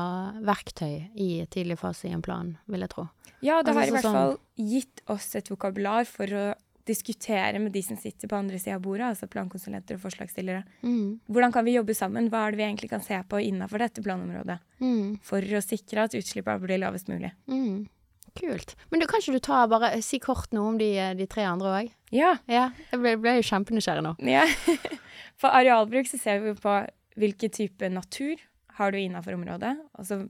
verktøy 0.46 1.10
i 1.18 1.46
tidlig 1.52 1.78
fase 1.82 2.08
i 2.08 2.14
en 2.16 2.22
plan, 2.22 2.54
vil 2.70 2.80
jeg 2.86 2.90
tro. 2.94 3.08
Ja, 3.42 3.62
det 3.62 3.74
Altså, 3.74 3.80
har 3.80 3.88
i 3.88 3.92
hvert 3.96 4.06
sånn- 4.06 4.14
fall 4.14 4.38
gitt 4.58 5.02
oss 5.08 5.36
et 5.36 5.50
vokabular 5.50 6.06
for 6.08 6.26
å 6.28 6.46
diskutere 6.88 7.60
med 7.60 7.74
de 7.74 7.82
som 7.84 7.98
sitter 8.00 8.30
på 8.32 8.38
andre 8.38 8.58
sida 8.58 8.76
av 8.78 8.82
bordet, 8.82 9.10
altså 9.10 9.28
plankonsulenter 9.28 9.96
og 9.98 10.02
forslagsstillere. 10.06 10.64
Mm. 10.84 11.20
Hvordan 11.28 11.52
kan 11.52 11.66
vi 11.66 11.74
jobbe 11.76 11.94
sammen? 11.98 12.30
Hva 12.32 12.46
er 12.48 12.52
det 12.52 12.58
vi 12.62 12.64
egentlig 12.64 12.90
kan 12.90 13.02
se 13.04 13.18
på 13.28 13.42
innafor 13.44 13.80
dette 13.84 14.02
planområdet? 14.06 14.60
Mm. 14.80 15.20
For 15.22 15.42
å 15.42 15.62
sikre 15.66 16.06
at 16.08 16.16
utslippene 16.16 16.62
blir 16.64 16.80
lavest 16.80 17.10
mulig. 17.12 17.34
Mm. 17.52 17.88
Kult. 18.38 18.76
Men 18.92 19.00
du, 19.02 19.08
kan 19.10 19.20
ikke 19.20 19.34
du 19.34 19.40
ta 19.40 19.66
bare 19.68 20.02
si 20.06 20.20
kort 20.20 20.52
noe 20.54 20.70
om 20.70 20.78
de, 20.78 20.94
de 21.18 21.26
tre 21.28 21.44
andre 21.44 21.68
òg? 21.82 21.92
Ja. 22.14 22.36
Ja, 22.48 22.70
jeg 22.94 23.00
ble, 23.02 23.16
ble 23.20 23.36
jo 23.42 23.48
kjempenysgjerrig 23.50 24.04
nå. 24.06 24.16
ja. 24.24 24.46
For 25.42 25.54
arealbruk 25.54 26.08
så 26.10 26.18
ser 26.18 26.40
vi 26.42 26.54
på 26.58 26.72
hvilken 27.18 27.54
type 27.54 27.90
natur 27.90 28.42
har 28.78 28.94
du 28.94 29.00
innafor 29.00 29.38
området. 29.38 29.74
Altså 29.98 30.28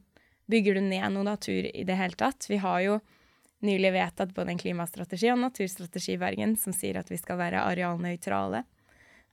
bygger 0.48 0.78
du 0.78 0.82
ned 0.88 1.12
noe 1.14 1.28
natur 1.28 1.68
i 1.68 1.84
det 1.88 1.98
hele 2.00 2.18
tatt? 2.20 2.48
Vi 2.50 2.60
har 2.64 2.82
jo 2.86 3.00
nylig 3.66 3.92
vedtatt 3.96 4.34
både 4.36 4.54
en 4.54 4.62
klimastrategi 4.62 5.32
og 5.32 5.40
en 5.40 5.48
naturstrategi 5.48 6.16
i 6.16 6.22
Bergen 6.22 6.56
som 6.60 6.76
sier 6.76 7.00
at 7.00 7.10
vi 7.12 7.20
skal 7.20 7.40
være 7.42 7.64
arealnøytrale. 7.66 8.64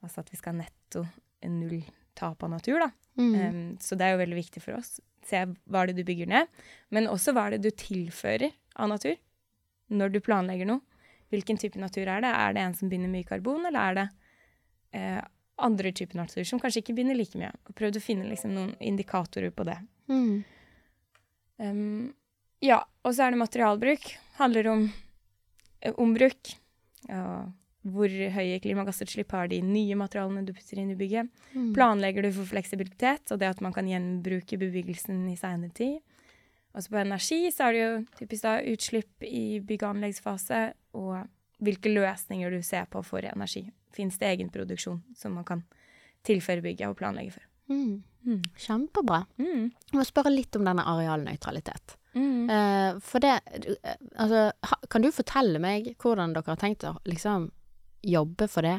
Altså 0.05 0.25
at 0.25 0.33
vi 0.33 0.41
skal 0.41 0.59
netto 0.59 1.05
null 1.45 1.83
tap 2.17 2.43
av 2.47 2.55
natur, 2.55 2.81
da. 2.81 2.91
Mm. 3.21 3.35
Um, 3.35 3.61
så 3.83 3.99
det 3.99 4.07
er 4.07 4.15
jo 4.15 4.23
veldig 4.23 4.39
viktig 4.39 4.63
for 4.65 4.79
oss. 4.79 4.99
se 5.25 5.41
hva 5.41 5.83
er 5.83 5.91
det 5.91 6.03
du 6.03 6.05
bygger 6.05 6.29
ned, 6.29 6.51
men 6.93 7.09
også 7.09 7.33
hva 7.33 7.47
er 7.47 7.57
det 7.57 7.65
du 7.65 7.77
tilfører 7.81 8.51
av 8.77 8.91
natur 8.91 9.15
når 9.89 10.13
du 10.13 10.21
planlegger 10.25 10.69
noe. 10.69 10.83
Hvilken 11.33 11.59
type 11.59 11.81
natur 11.81 12.09
er 12.09 12.21
det? 12.21 12.31
Er 12.31 12.53
det 12.55 12.63
en 12.63 12.77
som 12.77 12.91
binder 12.91 13.11
mye 13.11 13.27
karbon, 13.27 13.65
eller 13.67 13.81
er 13.81 13.97
det 13.99 14.05
eh, 14.99 15.23
andre 15.57 15.93
typer 15.93 16.19
natur 16.19 16.45
som 16.49 16.61
kanskje 16.61 16.83
ikke 16.83 16.97
binder 16.99 17.17
like 17.19 17.39
mye? 17.39 17.53
Og 17.69 17.77
prøvd 17.79 18.01
å 18.01 18.05
finne 18.05 18.29
liksom, 18.31 18.55
noen 18.57 18.75
indikatorer 18.83 19.55
på 19.55 19.67
det. 19.69 19.79
Mm. 20.11 20.45
Um, 21.63 22.13
ja, 22.65 22.81
og 23.05 23.15
så 23.15 23.27
er 23.27 23.35
det 23.35 23.43
materialbruk. 23.43 24.09
Handler 24.41 24.71
om 24.73 24.87
eh, 25.81 25.95
ombruk. 26.01 26.57
Og 27.13 27.53
hvor 27.95 28.09
høye 28.09 28.61
klimagassutslipp 28.65 29.35
har 29.37 29.51
de 29.53 29.61
nye 29.61 29.97
materialene 30.01 30.47
du 30.47 30.55
putter 30.57 30.81
inn 30.81 30.95
i 30.95 30.99
bygget? 30.99 31.29
Mm. 31.53 31.71
Planlegger 31.77 32.25
du 32.25 32.31
for 32.33 32.49
fleksibilitet, 32.49 33.29
og 33.31 33.43
det 33.43 33.51
at 33.53 33.61
man 33.65 33.75
kan 33.77 33.89
gjenbruke 33.89 34.59
bebyggelsen 34.61 35.27
i 35.29 35.37
seinere 35.37 35.75
tid? 35.77 35.99
Og 36.75 36.89
på 36.91 36.99
energi 36.99 37.45
så 37.55 37.69
er 37.69 37.75
det 37.75 37.83
jo 37.83 37.91
typisk 38.19 38.47
da 38.47 38.55
utslipp 38.73 39.27
i 39.29 39.61
bygg- 39.63 39.85
og 39.85 39.93
anleggsfase, 39.93 40.63
og 40.97 41.29
hvilke 41.63 41.93
løsninger 41.93 42.51
du 42.51 42.63
ser 42.63 42.89
på 42.91 43.03
for 43.07 43.25
energi. 43.27 43.67
Fins 43.95 44.19
det 44.19 44.33
egenproduksjon 44.33 45.03
som 45.17 45.37
man 45.39 45.47
kan 45.49 45.63
tilføre 46.27 46.65
bygget 46.65 46.91
og 46.91 46.99
planlegge 46.99 47.37
for? 47.37 47.47
Mm. 47.71 48.03
Mm. 48.27 48.41
Kjempebra. 48.57 49.25
Mm. 49.39 49.69
Jeg 49.91 49.99
må 49.99 50.07
spørre 50.07 50.33
litt 50.33 50.57
om 50.57 50.65
denne 50.67 50.85
arealnøytralitet. 50.89 51.97
Mm. 52.15 52.51
Eh, 52.51 53.01
for 53.03 53.25
det 53.25 53.33
eh, 53.83 53.97
Altså, 54.15 54.47
ha, 54.55 54.77
kan 54.91 55.03
du 55.03 55.11
fortelle 55.11 55.59
meg 55.63 55.91
hvordan 55.99 56.35
dere 56.37 56.53
har 56.53 56.61
tenkt 56.61 56.87
å 56.87 56.95
liksom 57.09 57.49
jobbe 58.05 58.49
for 58.51 58.67
det? 58.67 58.79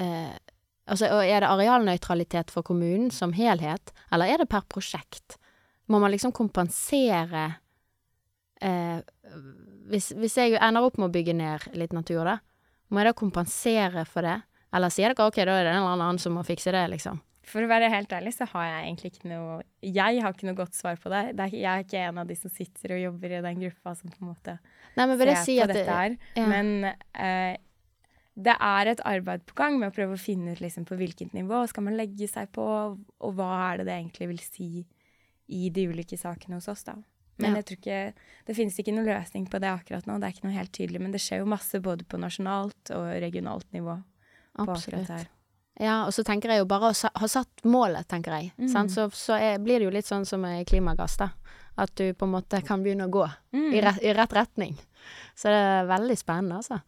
Eh, 0.00 0.34
altså, 0.90 1.10
er 1.22 1.44
det 1.44 1.50
arealnøytralitet 1.50 2.54
for 2.54 2.66
kommunen 2.66 3.10
som 3.14 3.34
helhet, 3.36 3.92
eller 4.10 4.32
er 4.32 4.42
det 4.42 4.50
per 4.50 4.66
prosjekt? 4.70 5.38
Må 5.92 6.00
man 6.00 6.14
liksom 6.14 6.32
kompensere 6.32 7.50
hvis, 9.90 10.12
hvis 10.16 10.38
jeg 10.40 10.56
ender 10.56 10.86
opp 10.86 10.96
med 11.00 11.10
å 11.10 11.14
bygge 11.14 11.36
ned 11.36 11.68
litt 11.76 11.94
natur, 11.96 12.24
da, 12.24 12.38
må 12.88 13.02
jeg 13.02 13.10
da 13.10 13.14
kompensere 13.18 14.04
for 14.08 14.26
det? 14.26 14.38
Eller 14.74 14.90
sier 14.90 15.12
dere 15.12 15.28
ok, 15.28 15.38
da 15.46 15.58
er 15.60 15.68
det 15.68 15.74
en 15.74 15.82
eller 15.82 15.94
annen 15.94 16.20
som 16.22 16.34
må 16.34 16.42
fikse 16.46 16.72
det, 16.74 16.82
liksom? 16.92 17.20
For 17.44 17.60
å 17.60 17.68
være 17.68 17.90
helt 17.92 18.12
ærlig 18.16 18.32
så 18.32 18.46
har 18.54 18.70
jeg 18.70 18.86
egentlig 18.86 19.10
ikke 19.12 19.28
noe 19.28 19.58
Jeg 19.84 20.22
har 20.24 20.32
ikke 20.32 20.46
noe 20.48 20.56
godt 20.56 20.76
svar 20.78 20.96
på 20.96 21.10
det. 21.12 21.34
det 21.36 21.44
er, 21.44 21.56
jeg 21.58 21.68
er 21.68 21.84
ikke 21.84 22.04
en 22.08 22.20
av 22.22 22.30
de 22.30 22.36
som 22.40 22.52
sitter 22.52 22.94
og 22.96 23.02
jobber 23.02 23.34
i 23.36 23.42
den 23.44 23.60
gruppa 23.66 23.92
som 23.98 24.08
på 24.08 24.22
en 24.22 24.30
måte 24.30 24.56
Nei, 24.96 25.04
men 25.04 25.18
vil 25.20 25.28
det 25.28 25.36
ser 25.42 25.44
si 25.44 25.58
på 25.60 25.68
dette 25.68 25.98
her. 25.98 26.16
ja. 26.38 26.46
Men 26.48 26.88
eh, 26.88 27.60
det 28.34 28.54
er 28.66 28.90
et 28.90 29.02
arbeid 29.06 29.44
på 29.46 29.54
gang 29.58 29.76
med 29.78 29.92
å 29.92 29.94
prøve 29.94 30.16
å 30.16 30.20
finne 30.20 30.54
ut 30.54 30.62
liksom, 30.62 30.86
på 30.88 30.96
hvilket 30.98 31.34
nivå 31.36 31.60
skal 31.70 31.84
man 31.86 31.98
legge 31.98 32.26
seg 32.30 32.48
på, 32.54 32.64
og 32.98 33.36
hva 33.38 33.50
er 33.68 33.82
det 33.82 33.88
det 33.90 33.98
egentlig 34.00 34.30
vil 34.32 34.40
si 34.42 34.68
i 35.54 35.68
de 35.70 35.84
ulike 35.92 36.18
sakene 36.18 36.58
hos 36.58 36.66
oss, 36.72 36.82
da. 36.86 36.96
Men 37.38 37.50
Ja. 37.50 37.56
jeg 37.60 37.64
tror 37.66 37.78
ikke 37.80 38.14
Det 38.46 38.54
finnes 38.56 38.76
ikke 38.78 38.92
noen 38.94 39.06
løsning 39.08 39.46
på 39.50 39.58
det 39.60 39.68
akkurat 39.72 40.06
nå. 40.06 40.18
Det 40.20 40.26
er 40.28 40.32
ikke 40.36 40.44
noe 40.46 40.54
helt 40.58 40.72
tydelig, 40.72 41.00
men 41.00 41.10
det 41.12 41.20
skjer 41.20 41.38
jo 41.40 41.46
masse 41.46 41.80
både 41.82 42.04
på 42.04 42.18
nasjonalt 42.20 42.90
og 42.94 43.06
regionalt 43.20 43.66
nivå 43.72 43.96
Absolutt. 44.58 45.08
Ja, 45.80 46.04
og 46.06 46.12
så 46.14 46.22
tenker 46.22 46.48
jeg 46.52 46.58
jo 46.60 46.66
bare 46.70 46.92
å 46.92 47.08
ha 47.18 47.26
satt 47.26 47.64
målet, 47.64 48.06
tenker 48.06 48.30
jeg. 48.38 48.52
Mm. 48.58 48.88
Så, 48.88 49.08
så 49.10 49.34
er, 49.40 49.58
blir 49.58 49.80
det 49.80 49.88
jo 49.88 49.90
litt 49.90 50.06
sånn 50.06 50.24
som 50.24 50.40
med 50.40 50.64
klimagass, 50.70 51.16
da. 51.18 51.30
At 51.76 51.90
du 51.96 52.12
på 52.14 52.22
en 52.28 52.30
måte 52.36 52.60
kan 52.64 52.84
begynne 52.84 53.08
å 53.08 53.10
gå 53.10 53.24
Mm. 53.52 53.72
i, 53.74 53.80
rett, 53.82 53.98
i 54.04 54.12
rett 54.14 54.30
retning. 54.32 54.76
Så 55.34 55.48
det 55.50 55.58
er 55.58 55.86
veldig 55.90 56.16
spennende, 56.16 56.60
altså. 56.62 56.78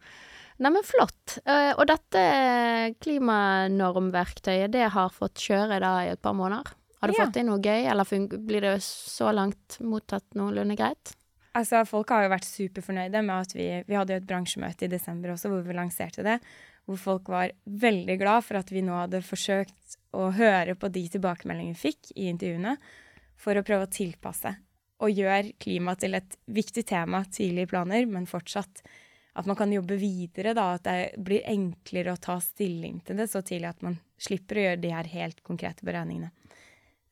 Neimen, 0.59 0.83
flott. 0.87 1.39
Eh, 1.45 1.73
og 1.77 1.85
dette 1.87 2.95
klimanormverktøyet, 3.03 4.71
det 4.73 4.87
har 4.93 5.09
fått 5.13 5.35
kjøre 5.43 5.79
da 5.83 5.91
i 6.05 6.11
et 6.13 6.21
par 6.21 6.33
måneder. 6.33 6.71
Har 7.01 7.07
du 7.07 7.13
Ja. 7.17 7.25
fått 7.25 7.37
inn 7.37 7.47
noe 7.47 7.59
gøy, 7.61 7.85
eller 7.85 8.03
blir 8.37 8.61
det 8.61 8.81
så 8.81 9.31
langt 9.33 9.79
mottatt 9.79 10.25
noenlunde 10.33 10.75
greit? 10.77 11.13
Altså, 11.53 11.85
folk 11.87 12.09
har 12.09 12.23
jo 12.23 12.29
vært 12.29 12.45
superfornøyde 12.45 13.23
med 13.25 13.35
at 13.41 13.53
vi 13.53 13.83
Vi 13.87 13.95
hadde 13.95 14.13
jo 14.13 14.17
et 14.21 14.27
bransjemøte 14.27 14.85
i 14.85 14.87
desember 14.87 15.29
også 15.33 15.49
hvor 15.49 15.63
vi 15.65 15.73
lanserte 15.73 16.23
det. 16.23 16.39
Hvor 16.87 16.97
folk 16.97 17.27
var 17.27 17.51
veldig 17.67 18.17
glad 18.19 18.43
for 18.43 18.57
at 18.57 18.69
vi 18.71 18.81
nå 18.81 18.93
hadde 18.93 19.21
forsøkt 19.21 19.97
å 20.13 20.31
høre 20.33 20.75
på 20.75 20.89
de 20.91 21.07
tilbakemeldingene 21.09 21.75
vi 21.75 21.91
fikk 21.91 22.11
i 22.15 22.29
intervjuene, 22.31 22.77
for 23.35 23.53
å 23.55 23.63
prøve 23.63 23.87
å 23.87 23.91
tilpasse. 23.91 24.55
Og 25.01 25.11
gjøre 25.13 25.53
klima 25.59 25.95
til 25.99 26.15
et 26.15 26.37
viktig 26.47 26.85
tema 26.85 27.23
tidlig 27.25 27.67
i 27.67 27.71
planer, 27.73 28.05
men 28.07 28.25
fortsatt 28.25 28.81
at 29.35 29.45
man 29.45 29.55
kan 29.55 29.69
jobbe 29.71 29.97
videre. 29.99 30.53
da, 30.55 30.73
At 30.73 30.83
det 30.83 31.23
blir 31.23 31.43
enklere 31.45 32.13
å 32.13 32.19
ta 32.19 32.39
stilling 32.39 33.01
til 33.05 33.17
det 33.17 33.29
så 33.29 33.43
tidlig 33.43 33.69
at 33.69 33.81
man 33.83 33.99
slipper 34.17 34.55
å 34.55 34.65
gjøre 34.65 34.81
de 34.81 34.89
her 34.89 35.03
helt 35.03 35.43
konkrete 35.43 35.83
beregningene. 35.85 36.31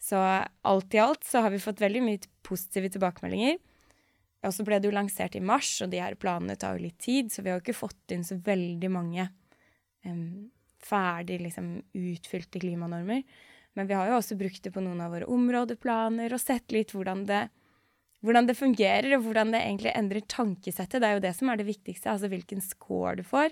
Så 0.02 0.20
alt 0.20 0.94
i 0.94 1.02
alt 1.02 1.24
så 1.26 1.42
har 1.46 1.54
vi 1.54 1.62
fått 1.64 1.82
veldig 1.82 2.04
mye 2.06 2.28
positive 2.46 2.92
tilbakemeldinger. 2.94 3.58
Og 4.46 4.54
så 4.54 4.66
ble 4.66 4.78
det 4.80 4.90
jo 4.90 4.96
lansert 4.96 5.36
i 5.38 5.42
mars, 5.44 5.72
og 5.82 5.90
de 5.92 6.02
her 6.04 6.18
planene 6.22 6.58
tar 6.60 6.78
jo 6.78 6.86
litt 6.86 7.00
tid, 7.02 7.32
så 7.34 7.42
vi 7.42 7.50
har 7.50 7.60
jo 7.60 7.66
ikke 7.66 7.80
fått 7.80 8.14
inn 8.14 8.26
så 8.28 8.38
veldig 8.46 8.92
mange 8.94 9.28
um, 10.06 10.52
ferdig 10.86 11.40
liksom, 11.42 11.80
utfylte 11.98 12.62
klimanormer. 12.62 13.24
Men 13.76 13.90
vi 13.90 13.98
har 13.98 14.10
jo 14.10 14.20
også 14.20 14.38
brukt 14.40 14.64
det 14.64 14.72
på 14.72 14.84
noen 14.84 15.02
av 15.04 15.16
våre 15.16 15.28
områdeplaner 15.32 16.34
og 16.34 16.40
sett 16.40 16.72
litt 16.72 16.94
hvordan 16.96 17.26
det, 17.28 17.42
hvordan 18.24 18.48
det 18.48 18.58
fungerer, 18.60 19.18
og 19.18 19.26
hvordan 19.26 19.52
det 19.52 19.64
egentlig 19.66 19.96
endrer 19.96 20.28
tankesettet. 20.32 21.02
Det 21.02 21.10
er 21.10 21.18
jo 21.18 21.26
det 21.26 21.34
som 21.36 21.52
er 21.52 21.60
det 21.60 21.68
viktigste, 21.68 22.14
altså 22.14 22.30
hvilken 22.32 22.64
score 22.64 23.18
du 23.20 23.26
får. 23.28 23.52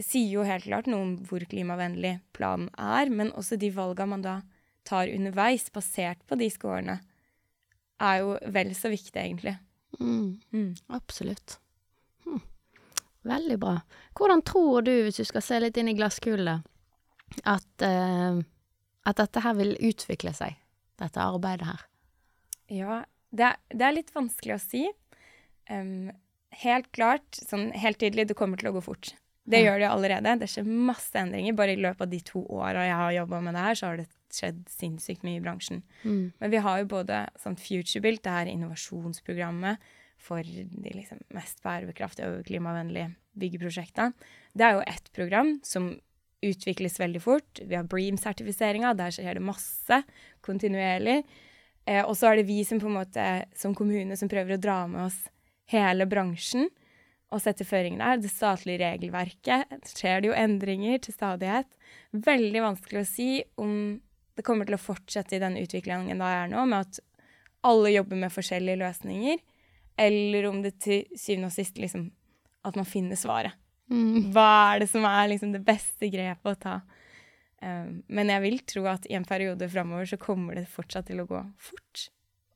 Sier 0.00 0.40
jo 0.40 0.48
helt 0.48 0.66
klart 0.66 0.90
noe 0.90 1.06
om 1.06 1.14
hvor 1.28 1.44
klimavennlig 1.48 2.18
planen 2.36 2.68
er, 2.76 3.12
men 3.12 3.32
også 3.36 3.56
de 3.60 3.72
valga 3.72 4.08
man 4.10 4.26
da 4.26 4.40
tar 4.84 5.10
underveis, 5.12 5.68
basert 5.74 6.20
på 6.28 6.38
de 6.40 6.48
scorene, 6.50 6.98
er 8.00 8.20
jo 8.22 8.36
vel 8.54 8.72
så 8.74 8.88
viktig, 8.92 9.16
egentlig. 9.20 9.56
Mm. 10.00 10.40
Mm. 10.54 10.70
Absolutt. 10.96 11.58
Hm. 12.24 12.40
Veldig 13.28 13.58
bra. 13.60 13.74
Hvordan 14.16 14.42
tror 14.46 14.82
du, 14.86 14.92
hvis 15.04 15.20
du 15.20 15.24
skal 15.28 15.44
se 15.44 15.58
litt 15.60 15.76
inn 15.80 15.90
i 15.92 15.96
glasskulet, 15.98 16.64
at, 17.44 17.84
uh, 17.84 18.40
at 19.06 19.20
dette 19.20 19.42
her 19.44 19.54
vil 19.58 19.76
utvikle 19.90 20.32
seg, 20.34 20.56
dette 21.00 21.20
arbeidet 21.22 21.68
her? 21.68 21.84
Ja, 22.70 23.02
det 23.30 23.50
er, 23.52 23.60
det 23.74 23.86
er 23.86 23.96
litt 23.98 24.14
vanskelig 24.14 24.56
å 24.56 24.62
si. 24.62 24.86
Um, 25.70 26.10
helt 26.62 26.88
klart, 26.96 27.28
sånn 27.36 27.68
helt 27.76 28.00
tydelig, 28.00 28.30
det 28.30 28.38
kommer 28.38 28.58
til 28.58 28.70
å 28.72 28.78
gå 28.78 28.82
fort. 28.88 29.12
Det 29.50 29.60
Ja. 29.60 29.70
gjør 29.72 29.78
det 29.80 29.90
allerede. 29.90 30.38
Det 30.40 30.48
skjer 30.50 30.66
masse 30.66 31.16
endringer. 31.18 31.54
Bare 31.58 31.72
i 31.74 31.80
løpet 31.80 32.00
av 32.06 32.10
de 32.10 32.20
to 32.20 32.42
åra 32.48 32.84
jeg 32.86 32.94
har 32.94 33.12
jobba 33.12 33.40
med 33.42 33.54
det 33.54 33.62
her, 33.64 33.74
så 33.74 33.86
har 33.90 33.96
det 34.00 34.08
skjedd 34.36 34.60
sinnssykt 34.70 35.24
mye 35.26 35.40
i 35.40 35.44
bransjen. 35.44 35.82
Mm. 36.02 36.32
Men 36.42 36.52
vi 36.52 36.62
har 36.64 36.82
jo 36.82 36.90
både 36.92 37.24
sånn 37.40 37.58
FutureBuilt, 37.60 38.22
det 38.26 38.36
her 38.36 38.50
innovasjonsprogrammet 38.52 39.90
for 40.20 40.44
de 40.44 40.92
liksom 40.92 41.22
mest 41.32 41.62
bærekraftige 41.64 42.28
og 42.28 42.46
klimavennlige 42.48 43.14
byggeprosjektene. 43.40 44.12
Det 44.52 44.66
er 44.66 44.76
jo 44.76 44.86
ett 44.88 45.12
program 45.16 45.54
som 45.64 45.94
utvikles 46.44 46.98
veldig 47.00 47.22
fort. 47.22 47.60
Vi 47.60 47.76
har 47.76 47.88
Bream-sertifiseringa, 47.88 48.94
der 48.96 49.12
skjer 49.14 49.36
det 49.36 49.44
masse 49.44 50.02
kontinuerlig. 50.44 51.22
Eh, 51.88 52.02
og 52.04 52.14
så 52.16 52.30
er 52.30 52.40
det 52.40 52.48
vi 52.48 52.62
som 52.64 52.80
på 52.80 52.88
en 52.88 52.98
måte, 53.00 53.26
som 53.56 53.76
kommune 53.76 54.16
som 54.16 54.30
prøver 54.30 54.56
å 54.56 54.60
dra 54.60 54.82
med 54.90 55.08
oss 55.08 55.18
hele 55.70 56.06
bransjen 56.08 56.68
og 57.30 57.42
sette 57.42 57.66
føringer 57.66 58.02
der. 58.02 58.22
Det 58.24 58.32
statlige 58.32 58.82
regelverket 58.82 59.92
skjer 59.92 60.22
det 60.22 60.30
jo 60.30 60.36
endringer 60.36 61.00
til 61.04 61.14
stadighet. 61.14 61.68
Veldig 62.12 62.64
vanskelig 62.64 63.02
å 63.02 63.08
si 63.08 63.30
om 63.60 63.74
det 64.36 64.44
kommer 64.46 64.66
til 64.68 64.76
å 64.76 64.80
fortsette 64.82 65.36
i 65.36 65.42
den 65.42 65.56
utviklingen 65.60 66.18
det 66.20 66.26
er 66.26 66.48
nå, 66.52 66.66
med 66.70 66.86
at 66.86 67.00
alle 67.66 67.90
jobber 67.92 68.16
med 68.16 68.32
forskjellige 68.32 68.80
løsninger, 68.80 69.38
eller 70.00 70.46
om 70.48 70.62
det 70.64 70.78
til 70.80 71.02
syvende 71.18 71.50
og 71.50 71.52
sist 71.52 71.76
liksom 71.76 72.06
at 72.64 72.76
man 72.76 72.88
finner 72.88 73.16
svaret. 73.16 73.52
Mm. 73.90 74.30
Hva 74.32 74.46
er 74.74 74.80
det 74.84 74.88
som 74.92 75.04
er 75.04 75.28
liksom 75.32 75.52
det 75.52 75.64
beste 75.66 76.08
grepet 76.12 76.52
å 76.54 76.60
ta? 76.60 76.76
Um, 77.60 78.02
men 78.08 78.30
jeg 78.32 78.40
vil 78.46 78.58
tro 78.64 78.86
at 78.88 79.04
i 79.10 79.16
en 79.18 79.26
periode 79.28 79.66
framover 79.68 80.06
så 80.08 80.16
kommer 80.20 80.56
det 80.56 80.68
fortsatt 80.72 81.10
til 81.10 81.20
å 81.20 81.26
gå 81.28 81.40
fort. 81.60 82.06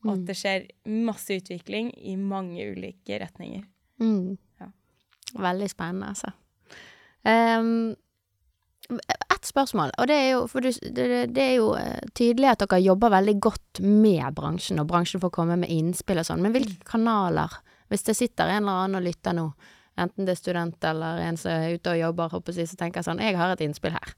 Og 0.05 0.13
at 0.15 0.19
Mm. 0.21 0.25
det 0.29 0.37
skjer 0.37 0.65
masse 1.05 1.33
utvikling 1.33 1.91
i 1.97 2.15
mange 2.17 2.61
ulike 2.73 3.19
retninger. 3.21 3.65
Mm. 4.01 4.37
Ja. 4.61 4.69
Veldig 5.35 5.69
spennende, 5.73 6.13
altså. 6.13 6.33
Um, 7.25 7.95
ett 9.45 9.51
spørsmål, 9.51 9.93
og 10.01 10.09
det 10.09 10.17
er 10.17 10.31
jo, 10.33 10.47
for 10.49 10.65
du, 10.65 10.71
det, 10.97 11.09
det 11.37 11.45
er 11.45 11.55
jo 11.59 11.75
eh, 11.77 12.01
tydelig 12.17 12.49
at 12.55 12.65
dere 12.65 12.81
jobber 12.81 13.13
veldig 13.13 13.37
godt 13.45 13.83
med 13.85 14.25
bransjen, 14.37 14.81
og 14.81 14.89
bransjen 14.89 15.21
får 15.21 15.33
komme 15.35 15.59
med 15.61 15.73
innspill 15.73 16.23
og 16.23 16.29
sånn, 16.29 16.43
men 16.45 16.55
hvilke 16.57 16.81
kanaler, 16.89 17.53
hvis 17.93 18.07
det 18.09 18.17
sitter 18.17 18.49
en 18.49 18.65
eller 18.65 18.87
annen 18.87 19.01
og 19.03 19.05
lytter 19.05 19.37
nå, 19.37 19.51
enten 20.01 20.27
det 20.27 20.35
er 20.35 20.41
student 20.41 20.89
eller 20.89 21.21
en 21.27 21.37
som 21.39 21.53
er 21.53 21.77
ute 21.77 21.93
og 21.93 22.01
jobber, 22.01 22.33
håper 22.33 22.57
jeg, 22.57 22.73
så 22.73 22.81
tenker 22.81 23.05
sånn, 23.05 23.23
jeg 23.23 23.37
har 23.39 23.53
et 23.53 23.63
innspill 23.63 23.95
her. 23.95 24.17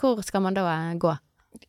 Hvor 0.00 0.24
skal 0.26 0.42
man 0.42 0.56
da 0.56 0.64
eh, 0.72 0.96
gå? 0.98 1.12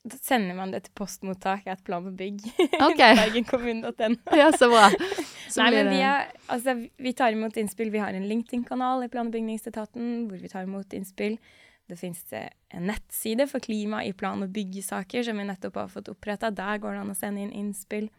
Da 0.02 0.18
sender 0.18 0.56
man 0.58 0.72
det 0.74 0.88
til 0.88 0.96
postmottaket 0.98 1.76
et 1.76 1.84
plan 1.86 2.06
på 2.08 2.14
bygg. 2.18 2.40
Okay. 2.74 3.18
Bergenkommune.no. 3.22 4.18
Ja, 4.40 4.50
så 4.58 4.72
bra. 4.72 4.88
Så 5.46 5.62
Nei, 5.62 5.76
men 5.76 5.92
vi, 5.94 6.00
er, 6.02 6.32
altså, 6.50 6.74
vi 6.98 7.12
tar 7.14 7.36
imot 7.36 7.58
innspill. 7.62 7.92
Vi 7.94 8.00
har 8.02 8.16
en 8.18 8.26
LinkedIn-kanal 8.26 9.06
i 9.06 9.10
plan- 9.14 9.30
og 9.30 9.36
bygningsetaten 9.36 10.26
hvor 10.26 10.42
vi 10.42 10.50
tar 10.50 10.66
imot 10.66 10.96
innspill. 10.98 11.38
Det 11.86 11.98
fins 12.00 12.24
en 12.34 12.88
nettside 12.90 13.46
for 13.50 13.62
klima 13.62 14.02
i 14.06 14.14
plan- 14.14 14.42
og 14.42 14.50
byggesaker 14.50 15.24
som 15.24 15.38
vi 15.38 15.46
nettopp 15.46 15.76
har 15.76 15.92
fått 15.92 16.10
oppretta. 16.10 16.50
Der 16.50 16.80
går 16.82 16.96
det 16.96 17.04
an 17.04 17.14
å 17.14 17.18
sende 17.18 17.44
inn 17.46 17.54
innspill. 17.54 18.10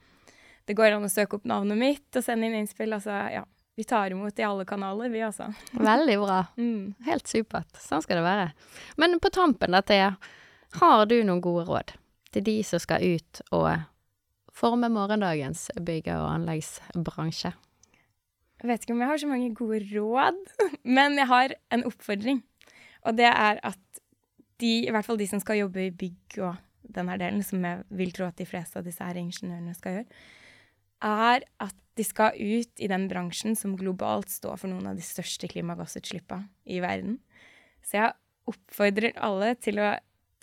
Det 0.66 0.74
går 0.78 0.94
an 0.96 1.06
å 1.06 1.10
søke 1.10 1.38
opp 1.38 1.46
navnet 1.46 1.78
mitt 1.78 2.18
og 2.18 2.24
sende 2.24 2.46
inn 2.46 2.54
innspill. 2.60 2.94
Altså, 2.94 3.16
ja. 3.34 3.44
Vi 3.76 3.84
tar 3.84 4.10
imot 4.14 4.38
i 4.40 4.44
alle 4.46 4.64
kanaler, 4.64 5.10
vi 5.12 5.20
altså. 5.20 5.50
Veldig 5.90 6.16
bra. 6.22 6.38
Mm. 6.56 6.94
Helt 7.04 7.28
supert. 7.28 7.74
Sånn 7.82 8.00
skal 8.06 8.22
det 8.22 8.24
være. 8.24 8.46
Men 8.96 9.18
på 9.20 9.28
tampen 9.34 9.76
dette, 9.76 10.14
har 10.80 11.04
du 11.10 11.18
noen 11.20 11.42
gode 11.44 11.66
råd 11.68 11.92
til 12.32 12.46
de 12.46 12.56
som 12.64 12.80
skal 12.80 13.04
ut 13.04 13.42
og 13.50 13.68
forme 14.56 14.88
morgendagens 14.88 15.68
bygge- 15.76 16.16
og 16.16 16.30
anleggsbransje? 16.38 17.52
Jeg 18.56 18.70
vet 18.70 18.86
ikke 18.86 18.94
om 18.96 19.02
jeg 19.04 19.10
har 19.10 19.20
så 19.20 19.28
mange 19.28 19.52
gode 19.52 19.82
råd, 19.90 20.38
men 20.96 21.20
jeg 21.20 21.28
har 21.28 21.56
en 21.76 21.84
oppfordring. 21.90 22.40
Og 23.06 23.16
det 23.18 23.28
er 23.30 23.60
at 23.62 24.02
de, 24.60 24.72
i 24.86 24.92
hvert 24.92 25.06
fall 25.06 25.18
de 25.20 25.28
som 25.30 25.42
skal 25.42 25.60
jobbe 25.60 25.86
i 25.86 25.94
bygg 25.94 26.38
og 26.42 26.56
den 26.96 27.10
her 27.10 27.20
delen, 27.20 27.42
som 27.44 27.64
jeg 27.64 27.82
vil 27.98 28.12
tro 28.14 28.28
at 28.28 28.38
de 28.38 28.46
fleste 28.48 28.78
av 28.78 28.86
disse 28.86 29.04
her 29.04 29.18
ingeniørene 29.20 29.74
skal 29.76 29.98
gjøre, 29.98 30.22
er 31.06 31.44
at 31.62 31.76
de 31.96 32.04
skal 32.04 32.36
ut 32.36 32.82
i 32.82 32.88
den 32.90 33.06
bransjen 33.10 33.56
som 33.56 33.76
globalt 33.78 34.30
står 34.32 34.60
for 34.60 34.72
noen 34.72 34.88
av 34.90 34.98
de 34.98 35.04
største 35.04 35.48
klimagassutslippene 35.48 36.48
i 36.72 36.80
verden. 36.84 37.18
Så 37.84 38.00
jeg 38.00 38.16
oppfordrer 38.50 39.16
alle 39.24 39.54
til 39.60 39.80
å 39.82 39.94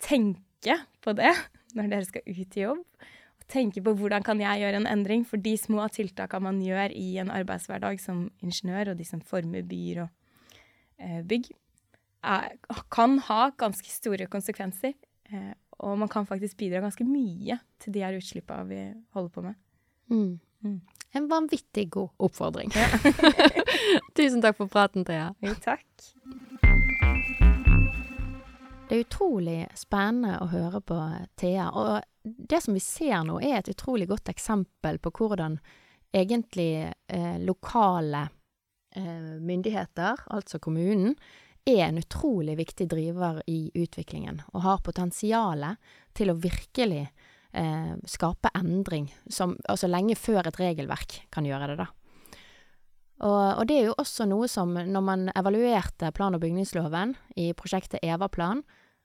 tenke 0.02 0.78
på 1.04 1.14
det 1.16 1.32
når 1.74 1.90
dere 1.90 2.08
skal 2.08 2.26
ut 2.26 2.58
i 2.58 2.64
jobb. 2.64 2.82
Og 3.40 3.46
tenke 3.50 3.82
på 3.84 3.94
hvordan 3.98 4.24
kan 4.26 4.40
jeg 4.42 4.62
gjøre 4.62 4.82
en 4.82 4.90
endring 4.90 5.24
for 5.28 5.42
de 5.42 5.54
små 5.60 5.86
tiltakene 5.94 6.48
man 6.48 6.62
gjør 6.64 6.94
i 6.96 7.16
en 7.22 7.32
arbeidshverdag 7.34 8.00
som 8.02 8.26
ingeniør, 8.44 8.92
og 8.92 9.00
de 9.00 9.06
som 9.08 9.22
former 9.24 9.66
byer 9.68 10.04
og 10.06 10.10
eh, 10.98 11.20
bygg, 11.26 11.50
er, 12.24 12.56
kan 12.92 13.18
ha 13.28 13.50
ganske 13.60 13.90
store 13.90 14.28
konsekvenser. 14.32 14.94
Eh, 15.30 15.52
og 15.84 15.98
man 15.98 16.08
kan 16.08 16.26
faktisk 16.26 16.56
bidra 16.60 16.82
ganske 16.84 17.04
mye 17.06 17.58
til 17.82 17.94
de 17.94 18.04
her 18.04 18.16
utslippene 18.16 18.68
vi 18.68 18.80
holder 19.16 19.32
på 19.34 19.44
med. 19.44 19.60
Mm. 20.12 20.40
Mm. 20.64 20.80
En 21.14 21.28
vanvittig 21.30 21.90
god 21.90 22.08
oppfordring. 22.18 22.72
Tusen 24.16 24.42
takk 24.42 24.58
for 24.58 24.70
praten, 24.70 25.04
Thea. 25.06 25.32
Jo, 25.44 25.54
takk. 25.62 25.84
Det 28.88 28.96
er 28.96 29.04
utrolig 29.06 29.60
spennende 29.78 30.38
å 30.44 30.48
høre 30.52 30.80
på 30.84 30.98
Thea. 31.40 31.70
Og 31.70 32.02
det 32.24 32.60
som 32.64 32.76
vi 32.76 32.82
ser 32.84 33.22
nå, 33.26 33.38
er 33.40 33.60
et 33.60 33.70
utrolig 33.72 34.08
godt 34.10 34.28
eksempel 34.32 35.00
på 35.02 35.12
hvordan 35.18 35.56
egentlig 36.14 36.90
eh, 37.08 37.38
lokale 37.42 38.26
eh, 38.94 39.32
myndigheter, 39.40 40.26
altså 40.30 40.60
kommunen, 40.62 41.16
er 41.64 41.86
en 41.86 41.98
utrolig 41.98 42.56
viktig 42.58 42.86
driver 42.90 43.40
i 43.48 43.70
utviklingen, 43.74 44.42
og 44.52 44.64
har 44.66 44.84
potensialet 44.84 45.80
til 46.16 46.30
å 46.30 46.38
virkelig 46.38 47.06
eh, 47.06 47.94
skape 48.08 48.52
endring, 48.58 49.08
som, 49.26 49.56
altså 49.68 49.88
lenge 49.88 50.16
før 50.20 50.48
et 50.48 50.60
regelverk 50.60 51.22
kan 51.32 51.48
gjøre 51.48 51.72
det, 51.72 51.78
da. 51.80 51.90
Og, 53.24 53.60
og 53.60 53.66
det 53.70 53.76
er 53.78 53.86
jo 53.88 53.98
også 54.02 54.26
noe 54.28 54.48
som, 54.50 54.74
når 54.74 55.04
man 55.04 55.28
evaluerte 55.38 56.10
plan- 56.12 56.34
og 56.34 56.42
bygningsloven 56.42 57.14
i 57.40 57.52
prosjektet 57.56 58.02
Evaplan, 58.02 58.64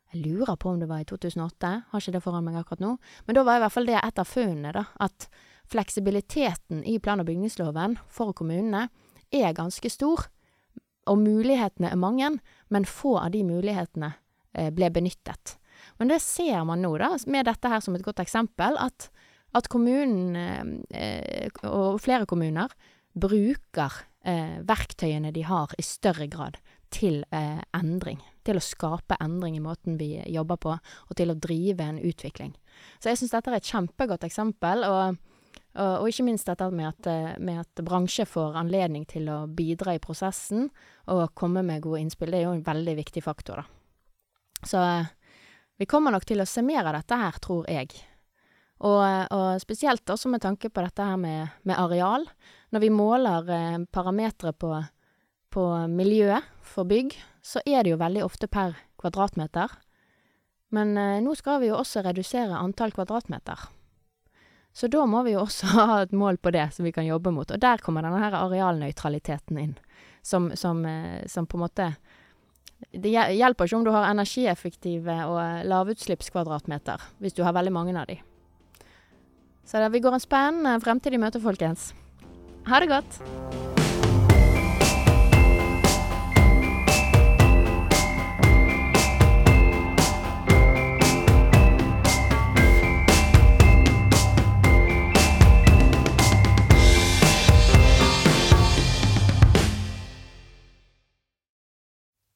jeg 0.09 0.23
lurer 0.25 0.57
på 0.57 0.71
om 0.71 0.79
det 0.81 0.87
var 0.89 1.03
i 1.03 1.07
2008, 1.07 1.69
har 1.91 2.01
ikke 2.01 2.15
det 2.15 2.23
foran 2.25 2.47
meg 2.47 2.57
akkurat 2.57 2.81
nå, 2.81 2.95
men 3.27 3.37
da 3.37 3.43
var 3.45 3.59
i 3.59 3.63
hvert 3.63 3.75
fall 3.75 3.87
det 3.87 3.99
et 4.01 4.21
av 4.21 4.27
funnene, 4.27 4.73
da, 4.73 4.87
at 5.05 5.29
fleksibiliteten 5.69 6.81
i 6.89 6.97
plan- 6.97 7.21
og 7.21 7.29
bygningsloven 7.29 7.99
for 8.09 8.33
kommunene 8.33 8.87
er 9.29 9.53
ganske 9.53 9.91
stor, 9.93 10.25
og 11.09 11.21
mulighetene 11.21 11.91
er 11.91 11.99
mange, 11.99 12.31
men 12.69 12.87
få 12.87 13.17
av 13.21 13.33
de 13.33 13.43
mulighetene 13.47 14.13
eh, 14.57 14.69
ble 14.75 14.91
benyttet. 14.93 15.57
Men 15.99 16.11
det 16.11 16.21
ser 16.23 16.63
man 16.67 16.83
nå, 16.83 16.93
da, 17.01 17.13
med 17.27 17.47
dette 17.49 17.71
her 17.71 17.83
som 17.83 17.95
et 17.95 18.05
godt 18.05 18.21
eksempel, 18.23 18.77
at, 18.79 19.09
at 19.57 19.69
kommunen, 19.71 20.83
eh, 20.93 21.49
og 21.67 21.99
flere 22.03 22.27
kommuner, 22.29 22.73
bruker 23.19 24.03
eh, 24.27 24.59
verktøyene 24.67 25.33
de 25.35 25.43
har 25.47 25.73
i 25.77 25.85
større 25.85 26.29
grad 26.31 26.59
til 26.93 27.23
eh, 27.35 27.61
endring. 27.75 28.21
Til 28.45 28.59
å 28.59 28.63
skape 28.63 29.17
endring 29.21 29.57
i 29.57 29.63
måten 29.63 29.97
vi 29.99 30.15
jobber 30.29 30.59
på, 30.61 30.75
og 30.77 31.17
til 31.17 31.33
å 31.33 31.37
drive 31.37 31.85
en 31.85 31.99
utvikling. 32.01 32.53
Så 32.99 33.11
jeg 33.11 33.21
syns 33.21 33.35
dette 33.35 33.51
er 33.51 33.59
et 33.59 33.73
kjempegodt 33.73 34.25
eksempel. 34.27 34.85
og 34.87 35.19
og, 35.77 36.01
og, 36.01 36.07
ikke 36.09 36.25
minst 36.25 36.49
dette 36.49 36.65
med 36.73 36.87
at, 36.89 37.09
med 37.39 37.61
at, 37.61 37.83
bransje 37.85 38.25
får 38.27 38.57
anledning 38.57 39.05
til 39.09 39.29
å 39.29 39.43
bidra 39.45 39.93
i 39.95 40.01
prosessen 40.01 40.67
og 41.11 41.35
komme 41.37 41.61
med 41.65 41.83
gode 41.85 42.01
innspill. 42.01 42.31
Det 42.33 42.41
er 42.41 42.47
jo 42.47 42.55
en 42.57 42.65
veldig 42.65 42.95
viktig 43.03 43.23
faktor, 43.23 43.61
da. 43.61 43.67
Så 44.65 44.81
vi 45.79 45.87
kommer 45.87 46.11
nok 46.11 46.25
til 46.27 46.41
å 46.43 46.47
se 46.49 46.63
mer 46.65 46.89
av 46.89 46.97
dette 46.97 47.15
her, 47.15 47.37
tror 47.39 47.69
jeg. 47.71 47.93
Og, 48.79 49.03
og 49.35 49.61
spesielt 49.63 50.07
også 50.11 50.31
med 50.31 50.43
tanke 50.43 50.71
på 50.71 50.83
dette 50.83 51.05
her 51.05 51.19
med, 51.19 51.55
med 51.67 51.79
areal. 51.79 52.25
Når 52.75 52.83
vi 52.83 52.91
måler 52.91 53.51
eh, 53.55 53.77
parametere 53.91 54.53
på, 54.55 54.73
på 55.51 55.65
miljøet 55.91 56.47
for 56.63 56.87
bygg, 56.87 57.15
så 57.43 57.63
er 57.65 57.83
det 57.83 57.93
jo 57.93 58.01
veldig 58.01 58.25
ofte 58.27 58.47
per 58.51 58.75
kvadratmeter. 58.99 59.71
Men 60.75 60.95
eh, 60.99 61.19
nå 61.23 61.35
skal 61.39 61.63
vi 61.63 61.71
jo 61.71 61.79
også 61.79 62.03
redusere 62.05 62.59
antall 62.59 62.91
kvadratmeter. 62.95 63.67
Så 64.79 64.87
da 64.87 65.03
må 65.09 65.25
vi 65.27 65.33
jo 65.33 65.43
også 65.43 65.73
ha 65.75 65.97
et 66.05 66.15
mål 66.15 66.39
på 66.39 66.53
det 66.55 66.69
som 66.75 66.87
vi 66.87 66.93
kan 66.95 67.07
jobbe 67.07 67.33
mot. 67.35 67.51
Og 67.51 67.59
der 67.59 67.83
kommer 67.83 68.05
denne 68.05 68.21
her 68.23 68.37
arealnøytraliteten 68.39 69.59
inn, 69.59 69.75
som, 70.23 70.51
som, 70.55 70.85
som 71.27 71.47
på 71.49 71.59
en 71.59 71.65
måte 71.65 71.91
Det 72.95 73.11
hjelper 73.11 73.67
ikke 73.67 73.75
om 73.75 73.83
du 73.83 73.91
har 73.91 74.07
energieffektive 74.07 75.17
og 75.27 75.67
lavutslippskvadratmeter, 75.67 77.09
hvis 77.19 77.35
du 77.35 77.43
har 77.43 77.57
veldig 77.57 77.75
mange 77.75 77.97
av 77.99 78.07
de. 78.07 78.21
Så 79.67 79.83
vi 79.91 79.99
går 80.01 80.15
en 80.15 80.23
spennende 80.23 80.79
fremtid 80.81 81.13
i 81.13 81.21
møte, 81.21 81.43
folkens. 81.43 81.91
Ha 82.71 82.79
det 82.79 82.89
godt! 82.89 83.68